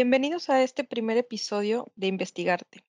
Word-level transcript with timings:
Bienvenidos 0.00 0.48
a 0.48 0.62
este 0.62 0.84
primer 0.84 1.16
episodio 1.16 1.90
de 1.96 2.06
Investigarte. 2.06 2.84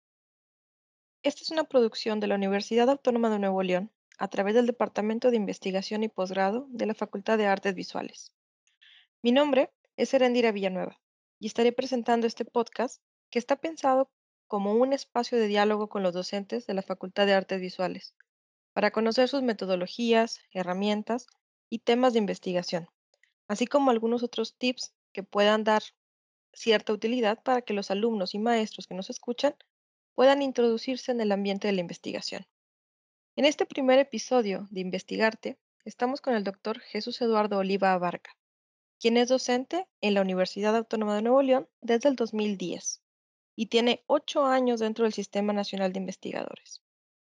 Esta 1.23 1.41
es 1.41 1.49
una 1.49 1.63
producción 1.63 2.20
de 2.20 2.27
la 2.27 2.35
Universidad 2.35 2.88
Autónoma 2.88 3.31
de 3.31 3.39
Nuevo 3.39 3.63
León 3.63 3.91
a 4.20 4.27
través 4.27 4.54
del 4.54 4.67
Departamento 4.67 5.31
de 5.31 5.38
Investigación 5.38 6.03
y 6.03 6.07
Posgrado 6.07 6.67
de 6.70 6.85
la 6.85 6.93
Facultad 6.93 7.39
de 7.39 7.48
Artes 7.48 7.73
Visuales. 7.73 8.31
Mi 9.23 9.31
nombre 9.31 9.71
es 9.98 10.13
Erendira 10.13 10.52
Villanueva 10.52 11.02
y 11.39 11.48
estaré 11.48 11.71
presentando 11.71 12.27
este 12.27 12.45
podcast 12.45 13.02
que 13.31 13.39
está 13.39 13.55
pensado 13.55 14.12
como 14.45 14.76
un 14.76 14.94
espacio 14.94 15.39
de 15.39 15.48
diálogo 15.48 15.89
con 15.89 16.03
los 16.03 16.13
docentes 16.13 16.67
de 16.67 16.76
la 16.76 16.84
Facultad 16.84 17.26
de 17.26 17.34
Artes 17.34 17.59
Visuales 17.59 18.13
para 18.71 18.91
conocer 18.91 19.30
sus 19.30 19.41
metodologías, 19.41 20.41
herramientas 20.52 21.26
y 21.71 21.80
temas 21.80 22.13
de 22.13 22.20
investigación, 22.20 22.88
así 23.48 23.66
como 23.66 23.89
algunos 23.89 24.21
otros 24.21 24.55
tips 24.59 24.94
que 25.12 25.23
puedan 25.23 25.63
dar 25.63 25.81
cierta 26.53 26.94
utilidad 26.94 27.41
para 27.44 27.62
que 27.62 27.73
los 27.73 27.91
alumnos 27.91 28.34
y 28.35 28.39
maestros 28.39 28.88
que 28.88 28.95
nos 28.95 29.09
escuchan 29.09 29.55
puedan 30.16 30.41
introducirse 30.41 31.12
en 31.12 31.22
el 31.22 31.31
ambiente 31.31 31.67
de 31.67 31.73
la 31.73 31.81
investigación. 31.81 32.45
En 33.35 33.45
este 33.45 33.66
primer 33.66 33.99
episodio 33.99 34.67
de 34.70 34.81
Investigarte, 34.81 35.58
estamos 35.85 36.20
con 36.22 36.35
el 36.35 36.44
doctor 36.44 36.80
Jesús 36.80 37.22
Eduardo 37.22 37.58
Oliva 37.58 37.94
Abarca, 37.94 38.35
quien 38.99 39.16
es 39.16 39.30
docente 39.30 39.88
en 40.02 40.13
la 40.13 40.22
Universidad 40.22 40.75
Autónoma 40.75 41.16
de 41.16 41.22
Nuevo 41.22 41.41
León 41.41 41.70
desde 41.81 42.09
el 42.09 42.16
2010 42.16 43.02
y 43.55 43.67
tiene 43.67 44.03
ocho 44.08 44.45
años 44.45 44.80
dentro 44.80 45.03
del 45.03 45.13
Sistema 45.13 45.53
Nacional 45.53 45.94
de 45.94 46.00
Investigadores. 46.00 46.81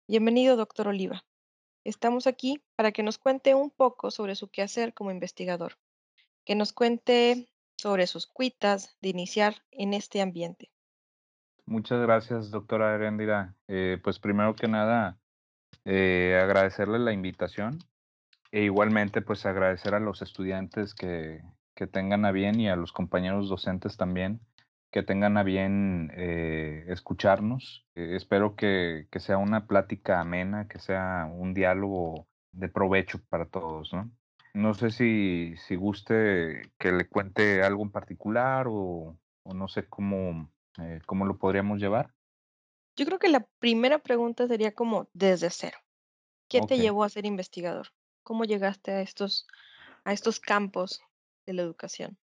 Bienvenido, 0.07 0.55
doctor 0.55 0.87
Oliva. 0.87 1.25
Estamos 1.83 2.27
aquí 2.27 2.61
para 2.75 2.91
que 2.91 3.03
nos 3.03 3.17
cuente 3.17 3.55
un 3.55 3.69
poco 3.69 4.11
sobre 4.11 4.35
su 4.35 4.49
quehacer 4.49 4.93
como 4.93 5.11
investigador, 5.11 5.77
que 6.43 6.55
nos 6.55 6.73
cuente 6.73 7.47
sobre 7.85 8.07
sus 8.07 8.25
cuitas 8.25 8.97
de 8.99 9.09
iniciar 9.09 9.57
en 9.69 9.93
este 9.93 10.19
ambiente. 10.19 10.71
Muchas 11.67 12.01
gracias, 12.01 12.49
doctora 12.49 12.95
Erendira. 12.95 13.53
Eh, 13.67 13.99
pues 14.03 14.17
primero 14.17 14.55
que 14.55 14.67
nada, 14.67 15.19
eh, 15.85 16.41
agradecerle 16.43 16.97
la 16.97 17.13
invitación 17.13 17.77
e 18.51 18.63
igualmente 18.63 19.21
pues 19.21 19.45
agradecer 19.45 19.93
a 19.93 19.99
los 19.99 20.23
estudiantes 20.23 20.95
que, 20.95 21.43
que 21.75 21.85
tengan 21.85 22.25
a 22.25 22.31
bien 22.31 22.59
y 22.59 22.69
a 22.69 22.75
los 22.75 22.91
compañeros 22.91 23.49
docentes 23.49 23.97
también 23.97 24.39
que 24.89 25.03
tengan 25.03 25.37
a 25.37 25.43
bien 25.43 26.11
eh, 26.15 26.85
escucharnos. 26.87 27.85
espero 27.93 28.55
que, 28.55 29.07
que, 29.11 29.19
sea 29.19 29.37
una 29.37 29.67
plática 29.67 30.19
amena, 30.19 30.67
que 30.67 30.79
sea 30.79 31.29
un 31.31 31.53
diálogo 31.53 32.25
de 32.51 32.67
provecho 32.67 33.19
para 33.29 33.45
todos, 33.45 33.93
¿no? 33.93 34.09
No 34.55 34.73
sé 34.73 34.89
si, 34.89 35.53
si 35.67 35.75
guste 35.75 36.71
que 36.79 36.93
le 36.93 37.09
cuente 37.09 37.61
algo 37.61 37.83
en 37.83 37.91
particular 37.91 38.67
o, 38.69 39.17
o 39.43 39.53
no 39.53 39.67
sé 39.67 39.85
cómo, 39.89 40.49
eh, 40.79 41.01
cómo 41.05 41.25
lo 41.25 41.37
podríamos 41.37 41.77
llevar. 41.81 42.13
Yo 42.95 43.05
creo 43.05 43.19
que 43.19 43.27
la 43.27 43.45
primera 43.59 43.99
pregunta 43.99 44.47
sería 44.47 44.71
como 44.71 45.09
desde 45.11 45.49
cero. 45.49 45.77
¿Qué 46.47 46.61
te 46.61 46.77
llevó 46.77 47.03
a 47.03 47.09
ser 47.09 47.25
investigador? 47.25 47.87
¿Cómo 48.23 48.45
llegaste 48.45 48.91
a 48.91 49.01
estos, 49.01 49.45
a 50.05 50.13
estos 50.13 50.39
campos 50.39 51.01
de 51.45 51.51
la 51.51 51.61
educación? 51.61 52.17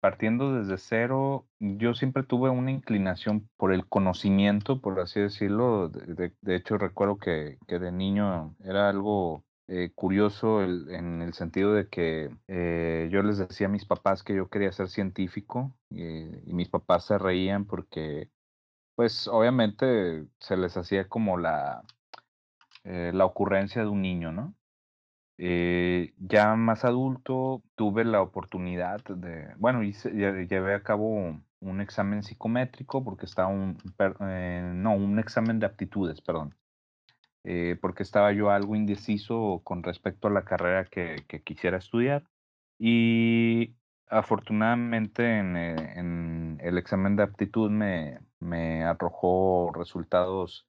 Partiendo 0.00 0.54
desde 0.54 0.76
cero, 0.76 1.46
yo 1.60 1.94
siempre 1.94 2.24
tuve 2.24 2.50
una 2.50 2.72
inclinación 2.72 3.48
por 3.56 3.72
el 3.72 3.86
conocimiento, 3.86 4.80
por 4.80 4.98
así 4.98 5.20
decirlo. 5.20 5.88
De, 5.88 6.34
de 6.40 6.56
hecho, 6.56 6.78
recuerdo 6.78 7.18
que, 7.18 7.58
que, 7.68 7.78
de 7.78 7.92
niño 7.92 8.56
era 8.64 8.88
algo 8.88 9.44
eh, 9.72 9.92
curioso 9.94 10.64
en 10.64 11.22
el 11.22 11.32
sentido 11.32 11.72
de 11.74 11.88
que 11.88 12.36
eh, 12.48 13.08
yo 13.12 13.22
les 13.22 13.38
decía 13.38 13.68
a 13.68 13.70
mis 13.70 13.84
papás 13.84 14.24
que 14.24 14.34
yo 14.34 14.48
quería 14.48 14.72
ser 14.72 14.88
científico 14.88 15.72
eh, 15.94 16.42
y 16.44 16.54
mis 16.54 16.68
papás 16.68 17.04
se 17.04 17.18
reían 17.18 17.66
porque 17.66 18.30
pues 18.96 19.28
obviamente 19.28 20.26
se 20.40 20.56
les 20.56 20.76
hacía 20.76 21.08
como 21.08 21.38
la, 21.38 21.84
la 22.82 23.24
ocurrencia 23.24 23.82
de 23.82 23.88
un 23.88 24.02
niño, 24.02 24.32
¿no? 24.32 24.56
ya 25.38 26.54
más 26.56 26.84
adulto 26.84 27.62
tuve 27.76 28.04
la 28.04 28.22
oportunidad 28.22 29.02
de, 29.04 29.54
bueno, 29.56 29.82
hice, 29.84 30.10
llevé 30.10 30.74
a 30.74 30.82
cabo 30.82 31.38
un 31.60 31.80
examen 31.80 32.22
psicométrico 32.24 33.04
porque 33.04 33.26
estaba 33.26 33.48
un, 33.48 33.78
no, 34.82 34.94
un 34.94 35.18
examen 35.20 35.60
de 35.60 35.66
aptitudes, 35.66 36.20
perdón 36.20 36.54
eh, 37.44 37.78
porque 37.80 38.02
estaba 38.02 38.32
yo 38.32 38.50
algo 38.50 38.76
indeciso 38.76 39.62
con 39.64 39.82
respecto 39.82 40.28
a 40.28 40.30
la 40.30 40.44
carrera 40.44 40.84
que, 40.84 41.24
quisiera 41.44 41.78
estudiar. 41.78 42.24
Y 42.78 43.76
afortunadamente 44.08 45.38
en, 45.38 45.56
eh, 45.56 46.58
el 46.60 46.78
examen 46.78 47.16
de 47.16 47.22
aptitud 47.22 47.70
me, 47.70 48.18
arrojó 48.84 49.72
resultados 49.74 50.66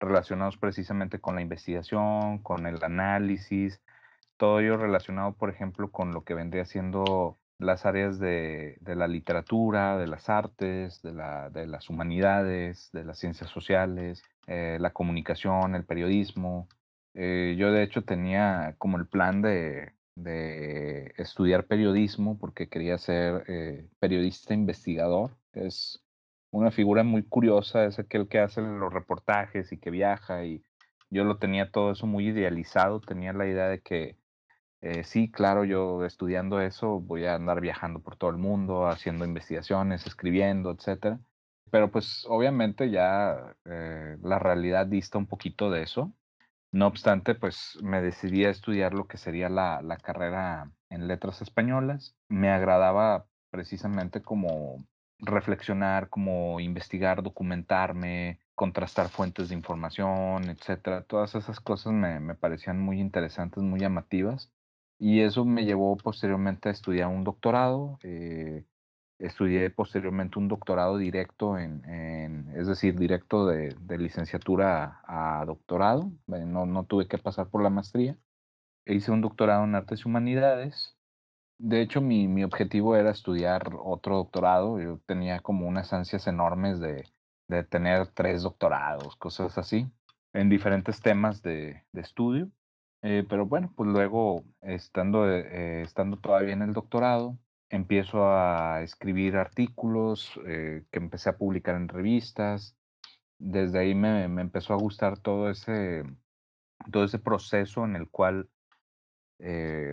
relacionados 0.00 0.56
precisamente 0.56 1.20
con 1.20 1.34
la 1.36 1.42
investigación, 1.42 2.38
con 2.38 2.66
el 2.66 2.82
análisis, 2.82 3.80
todo 4.36 4.60
ello 4.60 4.76
relacionado, 4.76 5.34
por 5.34 5.50
ejemplo, 5.50 5.90
con 5.90 6.12
lo 6.12 6.24
que 6.24 6.34
vendría 6.34 6.64
siendo 6.64 7.38
las 7.58 7.86
áreas 7.86 8.20
de, 8.20 8.78
la 8.84 9.08
literatura, 9.08 9.98
de 9.98 10.06
las 10.06 10.28
artes, 10.28 11.02
de, 11.02 11.12
las 11.66 11.90
humanidades, 11.90 12.90
de 12.92 13.04
las 13.04 13.18
ciencias 13.18 13.50
sociales, 13.50 14.22
eh, 14.48 14.78
la 14.80 14.92
comunicación, 14.94 15.74
el 15.74 15.84
periodismo. 15.84 16.68
Eh, 17.14 17.54
yo 17.58 17.70
de 17.70 17.82
hecho 17.82 18.02
tenía 18.02 18.74
como 18.78 18.96
el 18.96 19.06
plan 19.06 19.42
de, 19.42 19.92
de 20.14 21.12
estudiar 21.18 21.66
periodismo 21.66 22.38
porque 22.38 22.68
quería 22.68 22.96
ser 22.96 23.44
eh, 23.48 23.86
periodista 24.00 24.54
investigador. 24.54 25.36
Es 25.52 26.02
una 26.50 26.70
figura 26.70 27.02
muy 27.04 27.22
curiosa, 27.24 27.84
es 27.84 27.98
aquel 27.98 28.26
que 28.28 28.38
hace 28.40 28.62
los 28.62 28.90
reportajes 28.92 29.70
y 29.72 29.78
que 29.78 29.90
viaja 29.90 30.44
y 30.44 30.64
yo 31.10 31.24
lo 31.24 31.36
tenía 31.38 31.70
todo 31.70 31.92
eso 31.92 32.06
muy 32.06 32.28
idealizado, 32.28 33.00
tenía 33.00 33.34
la 33.34 33.46
idea 33.46 33.68
de 33.68 33.80
que 33.80 34.16
sí, 35.04 35.30
claro, 35.30 35.64
yo 35.64 36.04
estudiando 36.04 36.60
eso 36.60 37.00
voy 37.00 37.24
a 37.26 37.34
andar 37.34 37.60
viajando 37.60 38.00
por 38.00 38.16
todo 38.16 38.30
el 38.30 38.36
mundo, 38.38 38.86
haciendo 38.88 39.24
investigaciones, 39.24 40.06
escribiendo, 40.06 40.70
etcétera. 40.70 41.20
Pero 41.70 41.90
pues 41.90 42.24
obviamente 42.28 42.90
ya 42.90 43.56
eh, 43.64 44.16
la 44.22 44.38
realidad 44.38 44.86
dista 44.86 45.18
un 45.18 45.26
poquito 45.26 45.70
de 45.70 45.82
eso. 45.82 46.12
No 46.72 46.86
obstante, 46.86 47.34
pues 47.34 47.78
me 47.82 48.02
decidí 48.02 48.44
a 48.44 48.50
estudiar 48.50 48.92
lo 48.94 49.06
que 49.06 49.16
sería 49.16 49.48
la, 49.48 49.80
la 49.82 49.96
carrera 49.96 50.70
en 50.90 51.08
letras 51.08 51.40
españolas. 51.42 52.14
Me 52.28 52.50
agradaba 52.50 53.26
precisamente 53.50 54.20
como 54.22 54.84
reflexionar, 55.18 56.10
como 56.10 56.60
investigar, 56.60 57.22
documentarme, 57.22 58.40
contrastar 58.54 59.08
fuentes 59.08 59.48
de 59.48 59.54
información, 59.54 60.50
etcétera. 60.50 61.04
Todas 61.04 61.34
esas 61.34 61.60
cosas 61.60 61.92
me, 61.92 62.20
me 62.20 62.34
parecían 62.34 62.80
muy 62.80 63.00
interesantes, 63.00 63.62
muy 63.62 63.80
llamativas. 63.80 64.52
Y 64.98 65.20
eso 65.20 65.44
me 65.44 65.64
llevó 65.64 65.96
posteriormente 65.96 66.68
a 66.68 66.72
estudiar 66.72 67.08
un 67.08 67.24
doctorado. 67.24 67.98
Eh, 68.02 68.64
estudié 69.18 69.70
posteriormente 69.70 70.38
un 70.38 70.48
doctorado 70.48 70.96
directo 70.96 71.58
en, 71.58 71.82
es 72.54 72.66
decir, 72.66 72.98
directo 72.98 73.46
de, 73.46 73.74
licenciatura 73.98 75.00
a, 75.04 75.44
doctorado. 75.46 76.12
Eh, 76.28 76.44
no, 76.46 76.66
no, 76.66 76.84
tuve 76.84 77.08
que 77.08 77.18
pasar 77.18 77.48
por 77.48 77.62
la 77.62 77.70
maestría. 77.70 78.16
E 78.86 78.94
hice 78.94 79.10
un 79.12 79.20
doctorado 79.20 79.64
en 79.64 79.74
artes 79.74 80.00
y 80.04 80.08
humanidades. 80.08 80.96
De 81.58 81.82
hecho, 81.82 82.00
mi, 82.00 82.28
mi 82.28 82.44
objetivo 82.44 82.96
era 82.96 83.10
estudiar 83.10 83.72
otro 83.82 84.16
doctorado. 84.16 84.80
Yo 84.80 85.00
tenía 85.06 85.40
como 85.40 85.66
unas 85.66 85.92
ansias 85.92 86.26
enormes 86.26 86.80
de, 86.80 87.04
de 87.48 87.64
tener 87.64 88.08
tres 88.08 88.42
doctorados, 88.42 89.16
cosas 89.16 89.58
así, 89.58 89.90
en 90.32 90.48
diferentes 90.48 91.00
temas 91.00 91.42
de, 91.42 91.82
de 91.92 92.00
estudio. 92.00 92.50
Eh, 93.02 93.24
pero 93.28 93.46
bueno, 93.46 93.72
pues 93.76 93.88
luego, 93.90 94.44
estando, 94.60 95.30
eh, 95.30 95.82
estando 95.82 96.18
todavía 96.18 96.52
en 96.52 96.62
el 96.62 96.72
doctorado, 96.72 97.38
empiezo 97.70 98.26
a 98.26 98.82
escribir 98.82 99.36
artículos 99.36 100.38
eh, 100.46 100.84
que 100.90 100.98
empecé 100.98 101.30
a 101.30 101.36
publicar 101.36 101.76
en 101.76 101.88
revistas. 101.88 102.76
Desde 103.38 103.78
ahí 103.78 103.94
me, 103.94 104.24
empezó 104.24 104.74
a 104.74 104.78
gustar 104.78 105.18
todo 105.18 105.50
ese, 105.50 106.04
todo 106.90 107.04
ese 107.04 107.18
proceso 107.18 107.84
en 107.84 107.96
el 107.96 108.08
cual 108.08 108.48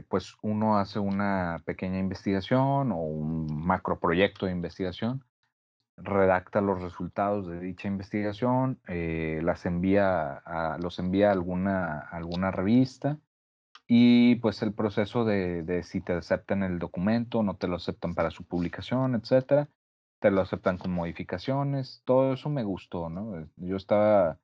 pues 0.09 0.33
uno 0.41 0.79
hace 0.79 0.97
una 0.97 1.61
pequeña 1.65 1.99
investigación 1.99 2.91
o 2.91 2.97
un 2.97 3.45
macroproyecto 3.63 4.47
de 4.47 4.51
investigación 4.51 5.23
redacta 5.97 6.61
los 6.61 6.81
resultados 6.81 7.47
de 7.47 7.59
dicha 7.59 7.87
investigación, 7.87 8.79
eh, 8.87 9.39
las 9.43 9.65
envía 9.65 10.37
a, 10.37 10.77
los 10.77 10.99
envía 10.99 11.29
a 11.29 11.33
alguna, 11.33 11.99
alguna 11.99 12.51
revista 12.51 13.17
y 13.87 14.35
pues 14.35 14.61
el 14.63 14.73
proceso 14.73 15.25
de, 15.25 15.63
de, 15.63 15.83
si 15.83 16.01
te 16.01 16.13
aceptan 16.13 16.63
el 16.63 16.79
documento, 16.79 17.43
no 17.43 17.55
te 17.57 17.67
lo 17.67 17.75
aceptan 17.77 18.15
para 18.15 18.31
su 18.31 18.45
publicación, 18.45 19.15
etcétera, 19.15 19.69
te 20.19 20.31
lo 20.31 20.41
aceptan 20.41 20.77
con 20.77 20.91
modificaciones, 20.91 22.01
todo 22.05 22.33
eso 22.33 22.49
me 22.49 22.63
gustó, 22.63 23.09
¿no? 23.09 23.47
Yo 23.57 23.75
estaba 23.77 24.39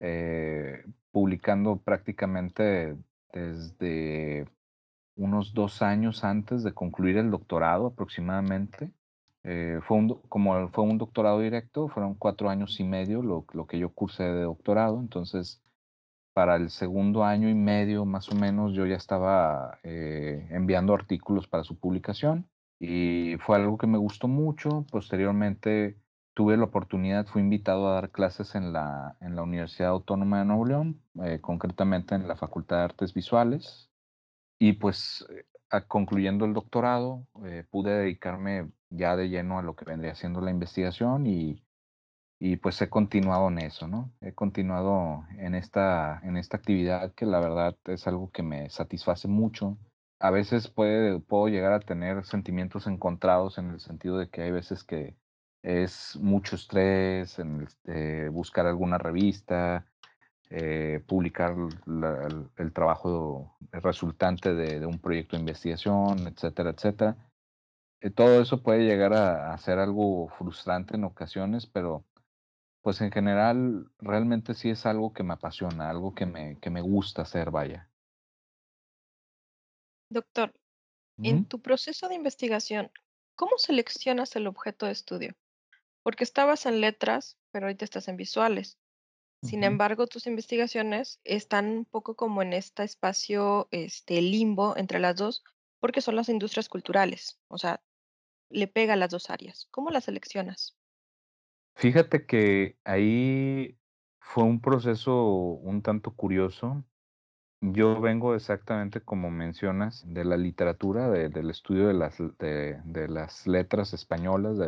eh, 0.00 0.84
publicando 1.10 1.78
prácticamente 1.78 2.96
desde 3.32 4.48
unos 5.16 5.52
dos 5.54 5.82
años 5.82 6.24
antes 6.24 6.62
de 6.62 6.72
concluir 6.72 7.18
el 7.18 7.30
doctorado 7.30 7.88
aproximadamente 7.88 8.92
eh, 9.44 9.80
fue 9.82 9.96
un, 9.96 10.20
como 10.28 10.68
fue 10.68 10.84
un 10.84 10.98
doctorado 10.98 11.40
directo, 11.40 11.88
fueron 11.88 12.14
cuatro 12.14 12.50
años 12.50 12.78
y 12.80 12.84
medio 12.84 13.22
lo, 13.22 13.46
lo 13.52 13.66
que 13.66 13.78
yo 13.78 13.90
cursé 13.90 14.24
de 14.24 14.42
doctorado, 14.42 15.00
entonces 15.00 15.62
para 16.38 16.54
el 16.54 16.70
segundo 16.70 17.24
año 17.24 17.48
y 17.48 17.54
medio 17.56 18.04
más 18.04 18.30
o 18.30 18.36
menos 18.36 18.72
yo 18.72 18.86
ya 18.86 18.94
estaba 18.94 19.80
eh, 19.82 20.46
enviando 20.52 20.94
artículos 20.94 21.48
para 21.48 21.64
su 21.64 21.80
publicación 21.80 22.48
y 22.78 23.34
fue 23.40 23.56
algo 23.56 23.76
que 23.76 23.88
me 23.88 23.98
gustó 23.98 24.28
mucho. 24.28 24.86
Posteriormente 24.88 25.98
tuve 26.34 26.56
la 26.56 26.62
oportunidad, 26.62 27.26
fui 27.26 27.42
invitado 27.42 27.88
a 27.88 27.94
dar 27.94 28.12
clases 28.12 28.54
en 28.54 28.72
la, 28.72 29.16
en 29.20 29.34
la 29.34 29.42
Universidad 29.42 29.88
Autónoma 29.88 30.38
de 30.38 30.44
Nuevo 30.44 30.64
León, 30.64 31.02
eh, 31.24 31.40
concretamente 31.40 32.14
en 32.14 32.28
la 32.28 32.36
Facultad 32.36 32.76
de 32.76 32.82
Artes 32.84 33.14
Visuales. 33.14 33.90
Y 34.60 34.74
pues 34.74 35.26
concluyendo 35.88 36.44
el 36.44 36.54
doctorado, 36.54 37.26
eh, 37.46 37.64
pude 37.68 37.90
dedicarme 37.90 38.70
ya 38.90 39.16
de 39.16 39.28
lleno 39.28 39.58
a 39.58 39.62
lo 39.62 39.74
que 39.74 39.86
vendría 39.86 40.14
siendo 40.14 40.40
la 40.40 40.52
investigación 40.52 41.26
y, 41.26 41.64
y 42.40 42.56
pues 42.56 42.80
he 42.82 42.88
continuado 42.88 43.48
en 43.48 43.58
eso, 43.58 43.88
¿no? 43.88 44.12
He 44.20 44.32
continuado 44.32 45.24
en 45.38 45.54
esta, 45.54 46.20
en 46.22 46.36
esta 46.36 46.56
actividad 46.56 47.12
que 47.14 47.26
la 47.26 47.40
verdad 47.40 47.76
es 47.86 48.06
algo 48.06 48.30
que 48.30 48.42
me 48.42 48.70
satisface 48.70 49.26
mucho. 49.26 49.76
A 50.20 50.30
veces 50.30 50.68
puede, 50.68 51.18
puedo 51.20 51.48
llegar 51.48 51.72
a 51.72 51.80
tener 51.80 52.24
sentimientos 52.24 52.86
encontrados 52.86 53.58
en 53.58 53.70
el 53.70 53.80
sentido 53.80 54.18
de 54.18 54.28
que 54.30 54.42
hay 54.42 54.52
veces 54.52 54.84
que 54.84 55.16
es 55.62 56.16
mucho 56.20 56.56
estrés 56.56 57.38
en 57.40 57.62
este, 57.62 58.28
buscar 58.28 58.66
alguna 58.66 58.98
revista, 58.98 59.86
eh, 60.50 61.02
publicar 61.06 61.56
el, 62.56 62.72
trabajo 62.72 63.56
resultante 63.72 64.54
de, 64.54 64.86
un 64.86 64.98
proyecto 65.00 65.36
de 65.36 65.40
investigación, 65.40 66.28
etcétera, 66.28 66.70
etcétera. 66.70 67.16
Eh, 68.00 68.10
todo 68.10 68.40
eso 68.40 68.62
puede 68.62 68.84
llegar 68.84 69.12
a, 69.12 69.52
a, 69.52 69.58
ser 69.58 69.78
algo 69.80 70.28
frustrante 70.28 70.96
en 70.96 71.04
ocasiones, 71.04 71.66
pero 71.66 72.04
pues 72.88 73.02
en 73.02 73.12
general 73.12 73.92
realmente 73.98 74.54
sí 74.54 74.70
es 74.70 74.86
algo 74.86 75.12
que 75.12 75.22
me 75.22 75.34
apasiona, 75.34 75.90
algo 75.90 76.14
que 76.14 76.24
me, 76.24 76.58
que 76.58 76.70
me 76.70 76.80
gusta 76.80 77.20
hacer, 77.20 77.50
vaya. 77.50 77.86
Doctor, 80.10 80.54
en 81.22 81.44
tu 81.44 81.60
proceso 81.60 82.08
de 82.08 82.14
investigación, 82.14 82.90
¿cómo 83.36 83.58
seleccionas 83.58 84.34
el 84.36 84.46
objeto 84.46 84.86
de 84.86 84.92
estudio? 84.92 85.36
Porque 86.02 86.24
estabas 86.24 86.64
en 86.64 86.80
letras, 86.80 87.36
pero 87.50 87.66
ahorita 87.66 87.84
estás 87.84 88.08
en 88.08 88.16
visuales. 88.16 88.78
Sin 89.42 89.64
embargo, 89.64 90.06
tus 90.06 90.26
investigaciones 90.26 91.20
están 91.24 91.66
un 91.66 91.84
poco 91.84 92.16
como 92.16 92.40
en 92.40 92.54
este 92.54 92.84
espacio, 92.84 93.68
este 93.70 94.22
limbo 94.22 94.78
entre 94.78 94.98
las 94.98 95.14
dos, 95.14 95.44
porque 95.78 96.00
son 96.00 96.16
las 96.16 96.30
industrias 96.30 96.70
culturales. 96.70 97.38
O 97.48 97.58
sea, 97.58 97.82
le 98.48 98.66
pega 98.66 98.94
a 98.94 98.96
las 98.96 99.10
dos 99.10 99.28
áreas. 99.28 99.68
¿Cómo 99.70 99.90
las 99.90 100.04
seleccionas? 100.04 100.78
Fíjate 101.78 102.26
que 102.26 102.76
ahí 102.82 103.78
fue 104.18 104.42
un 104.42 104.60
proceso 104.60 105.22
un 105.62 105.80
tanto 105.80 106.10
curioso. 106.10 106.84
Yo 107.60 108.00
vengo 108.00 108.34
exactamente 108.34 109.00
como 109.00 109.30
mencionas 109.30 110.02
de 110.04 110.24
la 110.24 110.36
literatura, 110.36 111.08
de, 111.08 111.28
del 111.28 111.50
estudio 111.50 111.86
de 111.86 111.94
las, 113.08 113.46
letras 113.46 113.92
españolas, 113.92 114.58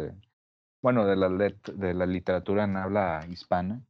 bueno, 0.83 1.05
de 1.05 1.17
la, 1.17 2.07
literatura 2.07 2.62
en 2.62 2.77
habla 2.77 3.27
hispana. 3.29 3.83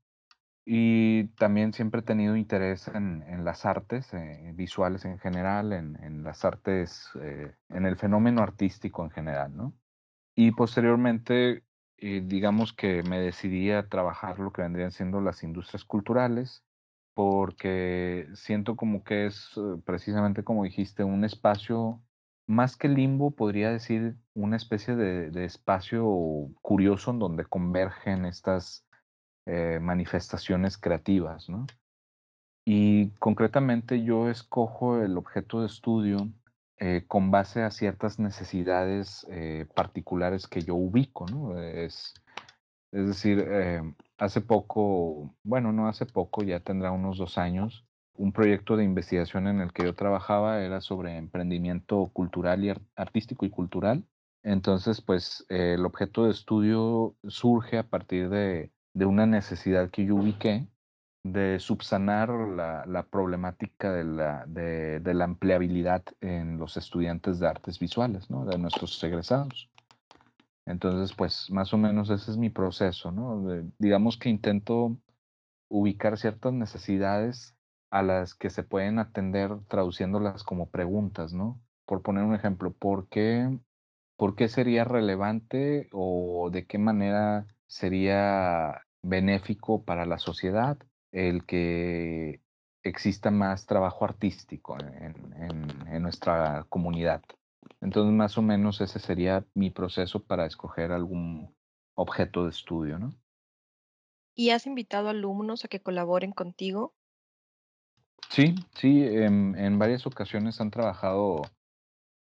Y 0.64 1.25
también 1.37 1.75
siempre 1.75 2.00
he 2.00 2.05
tenido 2.05 2.37
interés 2.37 2.88
en, 2.88 3.44
las 3.44 3.67
artes 3.67 4.14
eh, 4.14 4.52
visuales 4.55 5.05
en 5.05 5.19
general, 5.19 5.75
en, 5.75 6.02
en 6.02 6.22
las 6.22 6.46
artes, 6.46 7.11
eh, 7.20 7.55
en 7.69 7.84
el 7.84 7.96
fenómeno 7.99 8.43
artístico 8.43 9.05
en 9.05 9.11
general, 9.11 9.55
¿no? 9.55 9.75
Y 10.34 10.52
posteriormente, 10.52 11.64
eh, 12.00 12.23
digamos 12.25 12.73
que 12.73 13.02
me 13.02 13.20
decidí 13.20 13.70
a 13.70 13.88
trabajar 13.88 14.38
lo 14.38 14.52
que 14.52 14.62
vendrían 14.62 14.93
siendo 14.93 15.20
las 15.20 15.43
industrias 15.43 15.85
culturales, 15.85 16.64
porque 17.14 18.29
siento 18.35 18.76
como 18.76 19.05
que 19.05 19.26
es 19.26 19.52
precisamente 19.85 20.44
como 20.44 20.64
dijiste, 20.64 21.05
un 21.05 21.25
espacio 21.25 22.00
más 22.47 22.76
que 22.76 22.88
limbo, 22.88 23.31
podría 23.31 23.70
decir 23.70 24.17
una 24.35 24.56
especie 24.56 24.97
de, 24.97 25.31
de 25.31 25.44
espacio 25.44 26.50
curioso 26.62 27.12
en 27.12 27.19
donde 27.20 27.44
convergen 27.44 28.25
estas 28.25 28.85
eh, 29.46 29.79
manifestaciones 29.81 30.76
creativas, 30.76 31.49
¿no? 31.49 31.67
Y 32.64 33.11
concretamente 33.19 34.05
yo 34.05 34.29
escojo 34.29 35.03
el 35.03 35.17
objeto 35.17 35.61
de 35.61 35.67
estudio 35.67 36.29
eh, 36.81 37.05
con 37.06 37.31
base 37.31 37.62
a 37.62 37.71
ciertas 37.71 38.19
necesidades 38.19 39.27
eh, 39.31 39.67
particulares 39.75 40.49
que 40.49 40.62
yo 40.62 40.75
ubico, 40.75 41.27
¿no? 41.27 41.61
Es, 41.61 42.15
decir, 42.91 43.47
hace 44.19 44.41
poco, 44.41 45.37
bueno, 45.44 45.71
no 45.73 45.87
hace 45.87 46.06
poco, 46.06 46.43
ya 46.43 46.59
tendrá 46.59 46.91
unos 46.91 47.19
dos 47.19 47.38
años, 47.38 47.87
un 48.15 48.32
proyecto 48.32 48.77
de 48.77 48.82
investigación 48.82 49.47
en 49.47 49.61
el 49.61 49.73
que 49.73 49.85
yo 49.85 49.94
trabajaba 49.94 50.61
era 50.61 50.81
sobre 50.81 51.17
emprendimiento 51.17 52.11
cultural 52.12 52.65
y 52.65 52.73
artístico 52.97 53.47
y 53.47 53.50
cultural. 53.50 54.05
Entonces, 54.43 55.00
pues 55.00 55.47
el 55.49 55.87
objeto 55.87 56.25
de 56.25 56.32
estudio 56.32 57.15
surge 57.29 57.79
a 57.79 57.88
partir 57.88 58.29
de 58.29 58.73
de 58.94 59.06
una 59.06 59.27
necesidad 59.27 59.91
que 59.91 60.05
yo 60.05 60.17
ubiqué 60.17 60.67
de 61.22 61.58
subsanar 61.61 62.31
la, 62.31 62.84
la 62.87 63.02
problemática 63.02 63.93
de 63.93 64.05
la, 64.05 64.44
de, 64.46 65.14
la 65.14 65.25
empleabilidad 65.25 66.02
en 66.20 66.58
los 66.58 66.76
estudiantes 66.76 67.38
de 67.38 67.49
artes 67.49 67.78
visuales, 67.78 68.31
¿no? 68.31 68.44
De 68.46 68.58
nuestros 68.58 69.02
egresados. 69.05 69.70
Entonces, 70.64 71.14
pues 71.14 71.50
más 71.50 71.75
o 71.75 71.78
menos 71.78 72.11
ese 72.11 72.31
es 72.31 72.37
mi 72.37 72.49
proceso, 72.49 73.12
¿no? 73.12 73.44
Digamos 73.78 74.17
que 74.17 74.31
intento 74.31 74.96
ubicar 75.69 76.17
ciertas 76.17 76.52
necesidades 76.52 77.55
a 77.90 78.02
las 78.02 78.34
que 78.34 78.50
se 78.50 78.62
pueden 78.62 78.99
atender 78.99 79.50
traduciéndolas 79.69 80.43
como 80.43 80.70
preguntas, 80.70 81.32
¿no? 81.34 81.61
Por 81.87 82.02
poner 82.02 82.25
un 82.25 82.34
ejemplo, 82.34 82.72
¿por 82.72 83.08
qué, 83.08 83.58
¿por 84.17 84.37
qué 84.37 84.49
sería 84.49 84.84
relevante 84.84 85.88
o 85.93 86.50
de 86.50 86.67
qué 86.67 86.78
manera 86.78 87.46
sería 87.67 88.82
benéfico 89.02 89.84
para 89.84 90.06
la 90.06 90.19
sociedad 90.19 90.79
el 91.12 91.44
que 91.44 92.40
exista 92.82 93.31
más 93.31 93.67
trabajo 93.67 94.05
artístico 94.05 94.79
en, 94.79 95.14
en, 95.36 95.88
en, 95.88 96.02
nuestra 96.02 96.64
comunidad. 96.69 97.22
Entonces, 97.81 98.12
más 98.12 98.38
o 98.38 98.43
menos 98.43 98.81
ese 98.81 98.98
sería 98.98 99.44
mi 99.55 99.70
proceso 99.70 100.22
para 100.22 100.46
escoger 100.46 100.93
algún 100.93 101.55
objeto 101.94 102.44
de 102.44 102.50
estudio, 102.50 102.98
¿no? 102.98 103.14
¿Y 104.34 104.50
has 104.50 104.67
invitado 104.67 105.08
alumnos 105.08 105.64
a 105.64 105.69
que 105.69 105.82
colaboren 105.82 106.32
contigo? 106.32 106.94
Sí, 108.31 108.55
sí, 108.74 109.02
en, 109.05 109.56
en 109.58 109.79
varias 109.79 110.06
ocasiones 110.06 110.60
han 110.60 110.70
trabajado 110.70 111.43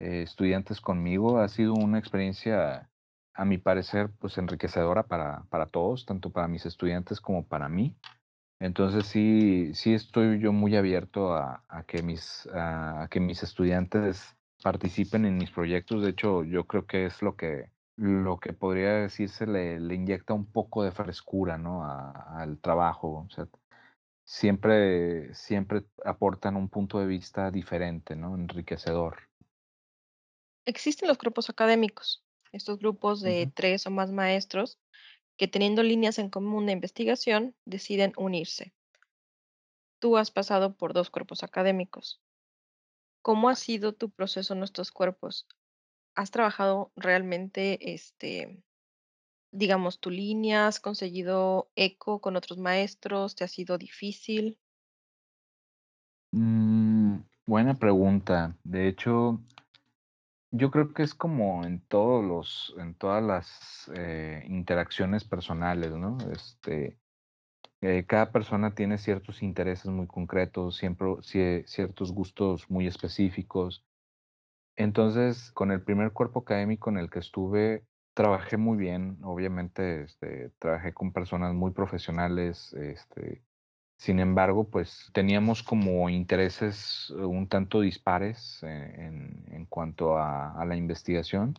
eh, 0.00 0.22
estudiantes 0.22 0.80
conmigo. 0.80 1.38
Ha 1.38 1.48
sido 1.48 1.72
una 1.74 1.98
experiencia 1.98 2.90
a 3.32 3.44
mi 3.44 3.58
parecer, 3.58 4.10
pues 4.20 4.38
enriquecedora 4.38 5.04
para, 5.04 5.44
para 5.48 5.66
todos, 5.66 6.06
tanto 6.06 6.30
para 6.30 6.46
mis 6.46 6.66
estudiantes 6.66 7.20
como 7.20 7.46
para 7.46 7.68
mí. 7.68 7.96
Entonces 8.60 9.06
sí, 9.06 9.72
sí 9.74 9.94
estoy 9.94 10.40
yo 10.40 10.52
muy 10.52 10.76
abierto 10.76 11.34
a, 11.34 11.64
a 11.68 11.84
que, 11.84 12.02
mis, 12.02 12.46
a, 12.48 13.02
a, 13.02 13.08
que 13.08 13.20
mis 13.20 13.42
estudiantes 13.42 14.36
participen 14.62 15.24
en 15.24 15.36
mis 15.36 15.50
proyectos. 15.50 16.02
De 16.02 16.10
hecho, 16.10 16.44
yo 16.44 16.66
creo 16.66 16.86
que 16.86 17.06
es 17.06 17.20
lo 17.20 17.36
que, 17.36 17.70
lo 17.96 18.38
que 18.38 18.52
podría 18.52 18.94
decirse 18.94 19.46
le, 19.46 19.80
le 19.80 19.94
inyecta 19.94 20.34
un 20.34 20.46
poco 20.46 20.82
de 20.82 20.92
frescura 20.92 21.58
¿no? 21.58 21.84
Al 21.84 22.58
trabajo. 22.60 23.26
O 23.26 23.30
sea, 23.30 23.46
siempre, 24.24 25.34
siempre 25.34 25.84
aportan 26.04 26.56
un 26.56 26.68
punto 26.68 26.98
de 26.98 27.06
vista 27.06 27.50
diferente, 27.50 28.16
¿no? 28.16 28.34
enriquecedor. 28.34 29.18
Existen 30.64 31.08
los 31.08 31.18
grupos 31.18 31.50
académicos 31.50 32.24
estos 32.54 32.78
grupos 32.78 33.20
de 33.20 33.50
tres 33.52 33.86
o 33.86 33.90
más 33.90 34.12
maestros 34.12 34.78
que 35.36 35.48
teniendo 35.48 35.82
líneas 35.82 36.18
en 36.18 36.30
común 36.30 36.66
de 36.66 36.72
investigación 36.72 37.54
deciden 37.64 38.12
unirse. 38.16 38.72
Tú 39.98 40.16
has 40.16 40.30
pasado 40.30 40.76
por 40.76 40.92
dos 40.92 41.10
cuerpos 41.10 41.42
académicos. 41.42 42.20
¿Cómo 43.22 43.48
ha 43.48 43.54
sido 43.54 43.94
tu 43.94 44.10
proceso 44.10 44.52
en 44.54 44.62
estos 44.62 44.92
cuerpos? 44.92 45.46
¿Has 46.14 46.30
trabajado 46.30 46.92
realmente, 46.94 47.94
este, 47.94 48.62
digamos, 49.50 49.98
tu 49.98 50.10
línea? 50.10 50.66
¿Has 50.66 50.78
conseguido 50.78 51.70
eco 51.74 52.20
con 52.20 52.36
otros 52.36 52.58
maestros? 52.58 53.34
¿Te 53.34 53.44
ha 53.44 53.48
sido 53.48 53.78
difícil? 53.78 54.58
Mm, 56.32 57.20
buena 57.46 57.74
pregunta. 57.74 58.56
De 58.62 58.88
hecho, 58.88 59.40
yo 60.56 60.70
creo 60.70 60.92
que 60.94 61.02
es 61.02 61.14
como 61.14 61.64
en 61.64 61.80
todos 61.86 62.24
los, 62.24 62.74
en 62.78 62.94
todas 62.94 63.22
las 63.22 63.90
eh, 63.96 64.44
interacciones 64.48 65.24
personales, 65.24 65.92
¿no? 65.92 66.18
Este, 66.32 66.98
eh, 67.82 68.06
cada 68.06 68.32
persona 68.32 68.74
tiene 68.74 68.98
ciertos 68.98 69.42
intereses 69.42 69.86
muy 69.86 70.06
concretos, 70.06 70.76
siempre 70.76 71.08
cie- 71.22 71.66
ciertos 71.66 72.12
gustos 72.12 72.70
muy 72.70 72.86
específicos. 72.86 73.84
Entonces, 74.76 75.52
con 75.52 75.70
el 75.72 75.82
primer 75.82 76.12
cuerpo 76.12 76.40
académico 76.40 76.90
en 76.90 76.98
el 76.98 77.10
que 77.10 77.20
estuve, 77.20 77.86
Trabajé 78.16 78.56
muy 78.58 78.78
bien, 78.78 79.18
obviamente, 79.24 80.04
este, 80.04 80.50
trabajé 80.60 80.94
con 80.94 81.12
personas 81.12 81.52
muy 81.52 81.72
profesionales, 81.72 82.72
este, 82.74 83.42
sin 83.96 84.20
embargo, 84.20 84.68
pues 84.68 85.10
teníamos 85.12 85.62
como 85.62 86.08
intereses 86.10 87.10
un 87.10 87.48
tanto 87.48 87.80
dispares 87.80 88.62
eh, 88.62 88.94
en, 88.98 89.44
en 89.52 89.66
cuanto 89.66 90.18
a, 90.18 90.64
la 90.66 90.76
investigación. 90.76 91.54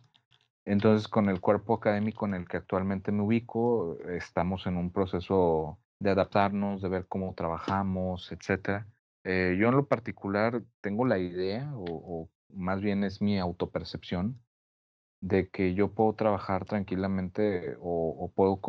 Entonces, 0.64 1.08
con 1.08 1.28
el 1.28 1.40
cuerpo 1.40 1.74
académico 1.74 2.26
en 2.26 2.34
el 2.34 2.48
que 2.48 2.58
actualmente 2.58 3.12
me 3.12 3.22
ubico, 3.22 3.98
estamos 4.08 4.66
en 4.66 4.76
un 4.76 4.92
proceso 4.92 5.78
de 6.00 6.10
adaptarnos, 6.10 6.82
de 6.82 6.88
ver 6.88 7.06
cómo 7.06 7.34
trabajamos, 7.34 8.30
etcétera. 8.32 8.86
Eh, 9.24 9.56
yo 9.58 9.68
en 9.68 9.76
lo 9.76 9.86
particular 9.86 10.62
tengo 10.80 11.04
la 11.06 11.18
idea, 11.18 11.72
o, 11.74 12.28
más 12.48 12.80
bien 12.80 13.04
es 13.04 13.20
mi 13.22 13.38
autopercepción, 13.38 14.40
de 15.20 15.48
que 15.48 15.74
yo 15.74 15.94
puedo 15.94 16.14
trabajar 16.14 16.64
tranquilamente 16.64 17.76
o, 17.80 18.16
o 18.18 18.30
puedo, 18.32 18.60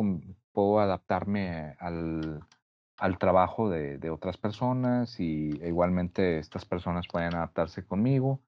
puedo 0.52 0.80
adaptarme 0.80 1.76
al, 1.78 2.42
al 2.98 3.18
trabajo 3.18 3.70
de, 3.70 4.10
otras 4.10 4.36
personas 4.36 5.20
y 5.20 5.50
e 5.62 5.68
igualmente 5.68 6.38
estas 6.38 6.64
personas 6.64 7.06
pueden 7.08 7.34
adaptarse 7.34 7.84
conmigo. 7.86 8.42